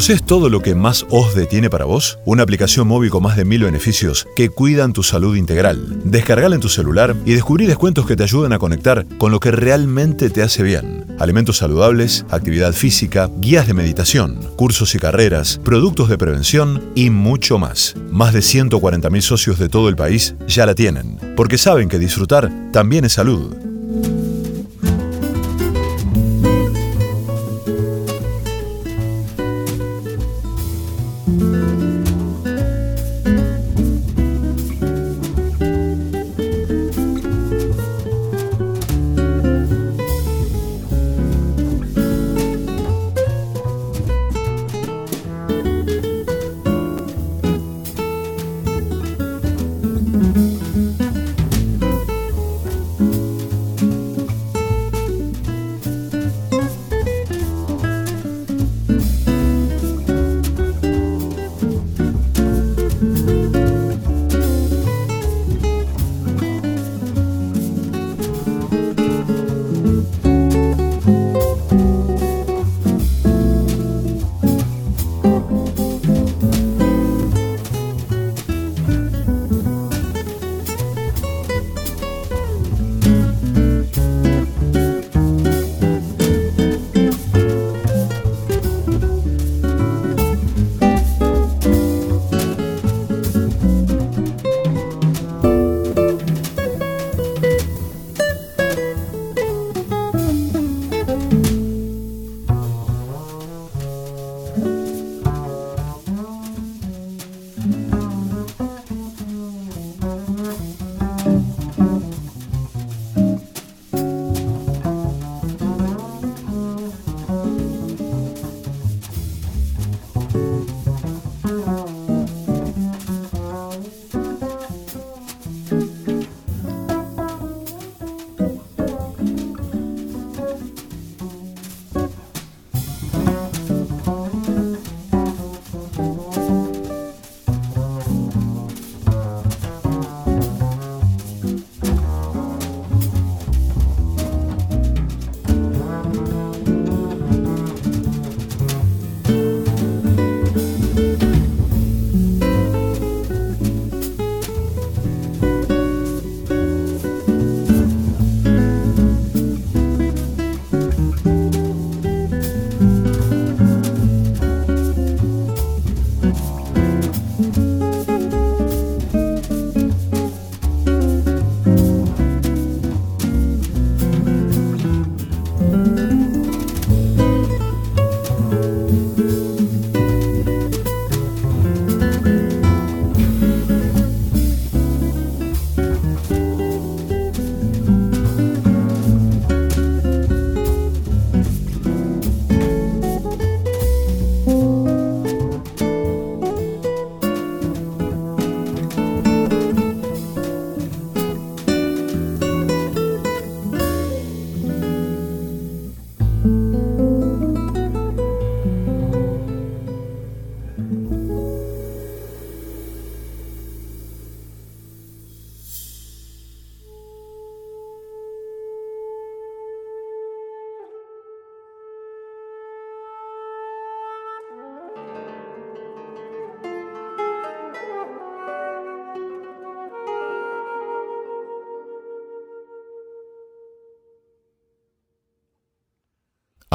¿Conoces 0.00 0.22
todo 0.22 0.48
lo 0.48 0.62
que 0.62 0.74
Más 0.74 1.04
OSDE 1.10 1.44
tiene 1.44 1.68
para 1.68 1.84
vos? 1.84 2.18
Una 2.24 2.42
aplicación 2.42 2.88
móvil 2.88 3.10
con 3.10 3.22
más 3.22 3.36
de 3.36 3.44
mil 3.44 3.64
beneficios 3.64 4.26
que 4.34 4.48
cuidan 4.48 4.94
tu 4.94 5.02
salud 5.02 5.36
integral. 5.36 6.00
Descargala 6.04 6.54
en 6.54 6.62
tu 6.62 6.70
celular 6.70 7.14
y 7.26 7.34
descubrí 7.34 7.66
descuentos 7.66 8.06
que 8.06 8.16
te 8.16 8.22
ayudan 8.22 8.54
a 8.54 8.58
conectar 8.58 9.04
con 9.18 9.30
lo 9.30 9.40
que 9.40 9.50
realmente 9.50 10.30
te 10.30 10.42
hace 10.42 10.62
bien. 10.62 11.04
Alimentos 11.18 11.58
saludables, 11.58 12.24
actividad 12.30 12.72
física, 12.72 13.28
guías 13.40 13.66
de 13.66 13.74
meditación, 13.74 14.40
cursos 14.56 14.94
y 14.94 14.98
carreras, 14.98 15.60
productos 15.62 16.08
de 16.08 16.16
prevención 16.16 16.82
y 16.94 17.10
mucho 17.10 17.58
más. 17.58 17.94
Más 18.10 18.32
de 18.32 18.40
140.000 18.40 19.20
socios 19.20 19.58
de 19.58 19.68
todo 19.68 19.90
el 19.90 19.96
país 19.96 20.34
ya 20.48 20.64
la 20.64 20.74
tienen, 20.74 21.18
porque 21.36 21.58
saben 21.58 21.90
que 21.90 21.98
disfrutar 21.98 22.50
también 22.72 23.04
es 23.04 23.12
salud. 23.12 23.69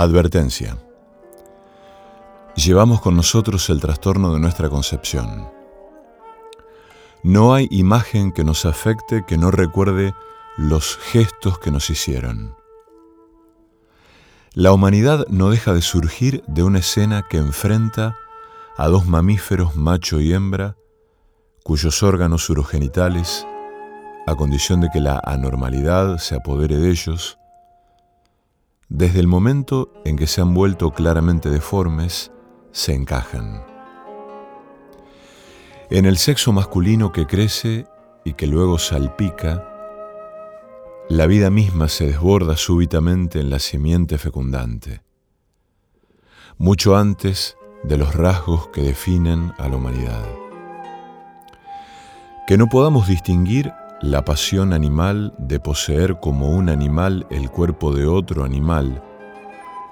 Advertencia. 0.05 0.77
Llevamos 2.55 3.01
con 3.01 3.15
nosotros 3.15 3.69
el 3.71 3.81
trastorno 3.81 4.31
de 4.33 4.39
nuestra 4.39 4.69
concepción. 4.69 5.49
No 7.23 7.55
hay 7.55 7.67
imagen 7.71 8.31
que 8.31 8.43
nos 8.43 8.65
afecte 8.65 9.25
que 9.27 9.39
no 9.39 9.49
recuerde 9.49 10.13
los 10.57 10.95
gestos 10.97 11.57
que 11.57 11.71
nos 11.71 11.89
hicieron. 11.89 12.55
La 14.53 14.73
humanidad 14.73 15.25
no 15.27 15.49
deja 15.49 15.73
de 15.73 15.81
surgir 15.81 16.43
de 16.45 16.61
una 16.61 16.79
escena 16.79 17.25
que 17.27 17.37
enfrenta 17.37 18.15
a 18.77 18.87
dos 18.87 19.07
mamíferos 19.07 19.75
macho 19.75 20.21
y 20.21 20.33
hembra, 20.33 20.77
cuyos 21.63 22.03
órganos 22.03 22.47
urogenitales, 22.51 23.47
a 24.27 24.35
condición 24.35 24.81
de 24.81 24.89
que 24.93 25.01
la 25.01 25.19
anormalidad 25.25 26.19
se 26.19 26.35
apodere 26.35 26.77
de 26.77 26.91
ellos, 26.91 27.39
desde 28.89 29.19
el 29.19 29.27
momento 29.27 29.91
en 30.05 30.15
que 30.15 30.27
se 30.27 30.41
han 30.41 30.53
vuelto 30.53 30.91
claramente 30.91 31.49
deformes, 31.49 32.31
se 32.71 32.93
encajan. 32.93 33.63
En 35.89 36.05
el 36.05 36.17
sexo 36.17 36.51
masculino 36.51 37.11
que 37.11 37.25
crece 37.25 37.87
y 38.23 38.33
que 38.33 38.47
luego 38.47 38.77
salpica, 38.77 39.71
la 41.09 41.27
vida 41.27 41.49
misma 41.49 41.87
se 41.87 42.07
desborda 42.07 42.57
súbitamente 42.57 43.39
en 43.39 43.49
la 43.49 43.59
simiente 43.59 44.17
fecundante, 44.17 45.03
mucho 46.57 46.97
antes 46.97 47.57
de 47.83 47.97
los 47.97 48.15
rasgos 48.15 48.67
que 48.69 48.81
definen 48.81 49.53
a 49.59 49.69
la 49.69 49.75
humanidad. 49.75 50.25
Que 52.47 52.57
no 52.57 52.67
podamos 52.67 53.07
distinguir 53.07 53.71
la 54.05 54.23
pasión 54.23 54.71
animal 54.71 55.33
de 55.39 55.59
poseer 55.59 56.19
como 56.19 56.51
un 56.51 56.69
animal 56.69 57.25
el 57.31 57.49
cuerpo 57.49 57.91
de 57.91 58.05
otro 58.05 58.43
animal 58.43 59.01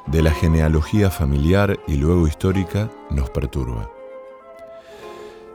de 0.06 0.22
la 0.22 0.32
genealogía 0.32 1.10
familiar 1.10 1.80
y 1.88 1.96
luego 1.96 2.28
histórica 2.28 2.92
nos 3.10 3.32
perturba. 3.32 3.90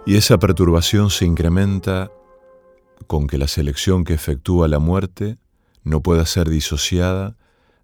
Y 0.06 0.16
esa 0.16 0.38
perturbación 0.38 1.10
se 1.10 1.24
incrementa 1.24 2.10
con 3.06 3.28
que 3.28 3.38
la 3.38 3.46
selección 3.46 4.02
que 4.02 4.14
efectúa 4.14 4.66
la 4.66 4.80
muerte 4.80 5.38
no 5.84 6.02
pueda 6.02 6.26
ser 6.26 6.48
disociada 6.48 7.36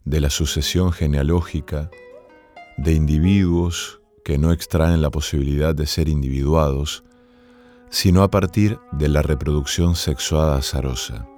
de 0.04 0.20
la 0.20 0.28
sucesión 0.28 0.90
genealógica 0.90 1.88
de 2.78 2.94
individuos 2.94 4.00
que 4.24 4.38
no 4.38 4.50
extraen 4.50 5.02
la 5.02 5.12
posibilidad 5.12 5.72
de 5.72 5.86
ser 5.86 6.08
individuados, 6.08 7.04
sino 7.94 8.24
a 8.24 8.28
partir 8.28 8.80
de 8.90 9.08
la 9.08 9.22
reproducción 9.22 9.94
sexuada 9.94 10.56
azarosa. 10.56 11.28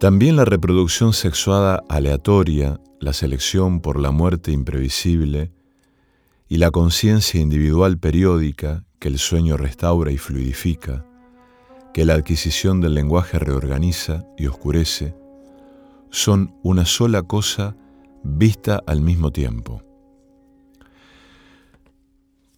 También 0.00 0.34
la 0.34 0.44
reproducción 0.44 1.12
sexuada 1.12 1.84
aleatoria, 1.88 2.80
la 2.98 3.12
selección 3.12 3.80
por 3.80 4.00
la 4.00 4.10
muerte 4.10 4.50
imprevisible 4.50 5.52
y 6.48 6.56
la 6.56 6.72
conciencia 6.72 7.40
individual 7.40 7.98
periódica 7.98 8.84
que 8.98 9.06
el 9.06 9.20
sueño 9.20 9.56
restaura 9.56 10.10
y 10.10 10.18
fluidifica, 10.18 11.06
que 11.94 12.04
la 12.04 12.14
adquisición 12.14 12.80
del 12.80 12.94
lenguaje 12.94 13.38
reorganiza 13.38 14.24
y 14.36 14.48
oscurece, 14.48 15.14
son 16.10 16.52
una 16.64 16.84
sola 16.84 17.22
cosa 17.22 17.76
vista 18.24 18.82
al 18.88 19.02
mismo 19.02 19.30
tiempo. 19.30 19.84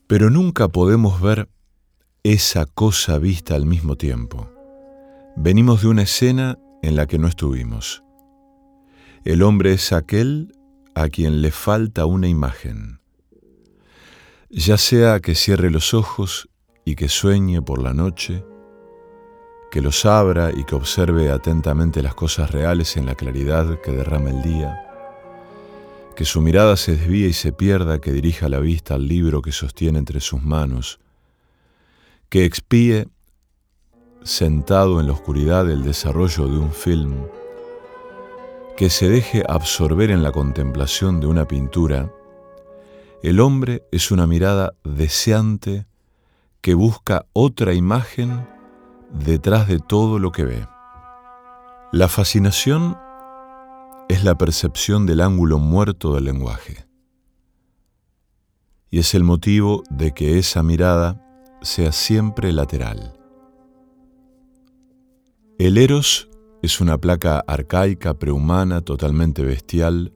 Pero 0.07 0.30
nunca 0.30 0.68
podemos 0.68 1.20
ver 1.20 1.51
esa 2.23 2.66
cosa 2.66 3.18
vista 3.18 3.55
al 3.55 3.64
mismo 3.64 3.97
tiempo. 3.97 4.51
Venimos 5.37 5.83
de 5.83 5.89
una 5.89 6.03
escena 6.03 6.59
en 6.83 6.95
la 6.95 7.07
que 7.07 7.18
no 7.18 7.29
estuvimos. 7.29 8.03
El 9.25 9.43
hombre 9.43 9.73
es 9.73 9.93
aquel 9.93 10.53
a 10.95 11.09
quien 11.09 11.41
le 11.41 11.51
falta 11.51 12.05
una 12.05 12.29
imagen. 12.29 13.01
Ya 14.51 14.77
sea 14.77 15.21
que 15.21 15.35
cierre 15.35 15.71
los 15.71 15.95
ojos 15.95 16.51
y 16.85 16.95
que 16.95 17.09
sueñe 17.09 17.62
por 17.62 17.81
la 17.81 17.95
noche, 17.95 18.45
que 19.71 19.81
los 19.81 20.05
abra 20.05 20.51
y 20.55 20.64
que 20.64 20.75
observe 20.75 21.31
atentamente 21.31 22.03
las 22.03 22.14
cosas 22.14 22.51
reales 22.51 22.97
en 22.97 23.07
la 23.07 23.14
claridad 23.14 23.81
que 23.81 23.93
derrama 23.93 24.31
el 24.31 24.43
día, 24.43 24.77
que 26.16 26.25
su 26.27 26.43
mirada 26.43 26.77
se 26.77 26.97
desvíe 26.97 27.29
y 27.29 27.33
se 27.33 27.53
pierda, 27.53 28.01
que 28.01 28.12
dirija 28.12 28.49
la 28.51 28.59
vista 28.59 28.95
al 28.97 29.09
libro 29.09 29.41
que 29.41 29.53
sostiene 29.53 29.99
entre 29.99 30.21
sus 30.21 30.43
manos, 30.43 31.01
que 32.31 32.45
expíe 32.45 33.09
sentado 34.22 35.01
en 35.01 35.09
la 35.09 35.12
oscuridad 35.12 35.68
el 35.68 35.83
desarrollo 35.83 36.47
de 36.47 36.59
un 36.59 36.72
film, 36.72 37.26
que 38.76 38.89
se 38.89 39.09
deje 39.09 39.43
absorber 39.49 40.12
en 40.12 40.22
la 40.22 40.31
contemplación 40.31 41.20
de 41.20 41.26
una 41.26 41.47
pintura, 41.49 42.14
el 43.24 43.41
hombre 43.41 43.83
es 43.91 44.12
una 44.12 44.28
mirada 44.28 44.74
deseante 44.85 45.87
que 46.61 46.74
busca 46.74 47.26
otra 47.33 47.74
imagen 47.74 48.47
detrás 49.11 49.66
de 49.66 49.81
todo 49.81 50.20
lo 50.20 50.31
que 50.31 50.45
ve. 50.45 50.66
La 51.91 52.07
fascinación 52.07 52.97
es 54.09 54.22
la 54.22 54.37
percepción 54.37 55.05
del 55.05 55.20
ángulo 55.20 55.59
muerto 55.59 56.14
del 56.14 56.24
lenguaje. 56.24 56.87
Y 58.89 59.01
es 59.01 59.14
el 59.14 59.24
motivo 59.24 59.83
de 59.91 60.12
que 60.12 60.39
esa 60.39 60.62
mirada 60.62 61.20
sea 61.63 61.93
siempre 61.93 62.53
lateral. 62.53 63.15
El 65.59 65.77
eros 65.77 66.29
es 66.63 66.81
una 66.81 66.99
placa 66.99 67.41
arcaica 67.47 68.15
prehumana 68.15 68.81
totalmente 68.81 69.43
bestial 69.43 70.13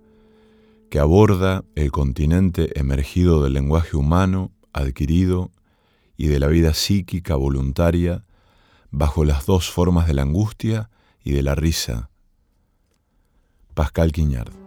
que 0.91 0.99
aborda 0.99 1.65
el 1.75 1.91
continente 1.91 2.79
emergido 2.79 3.43
del 3.43 3.55
lenguaje 3.55 3.97
humano 3.97 4.53
adquirido 4.73 5.51
y 6.17 6.29
de 6.29 6.39
la 6.39 6.47
vida 6.49 6.73
psíquica 6.75 7.37
voluntaria 7.37 8.25
bajo 8.91 9.25
las 9.25 9.45
dos 9.45 9.71
formas 9.71 10.07
de 10.07 10.15
la 10.15 10.23
angustia 10.23 10.91
y 11.25 11.33
de 11.33 11.43
la 11.43 11.55
risa. 11.55 12.11
Pascal 13.75 14.13
Quiñard. 14.13 14.64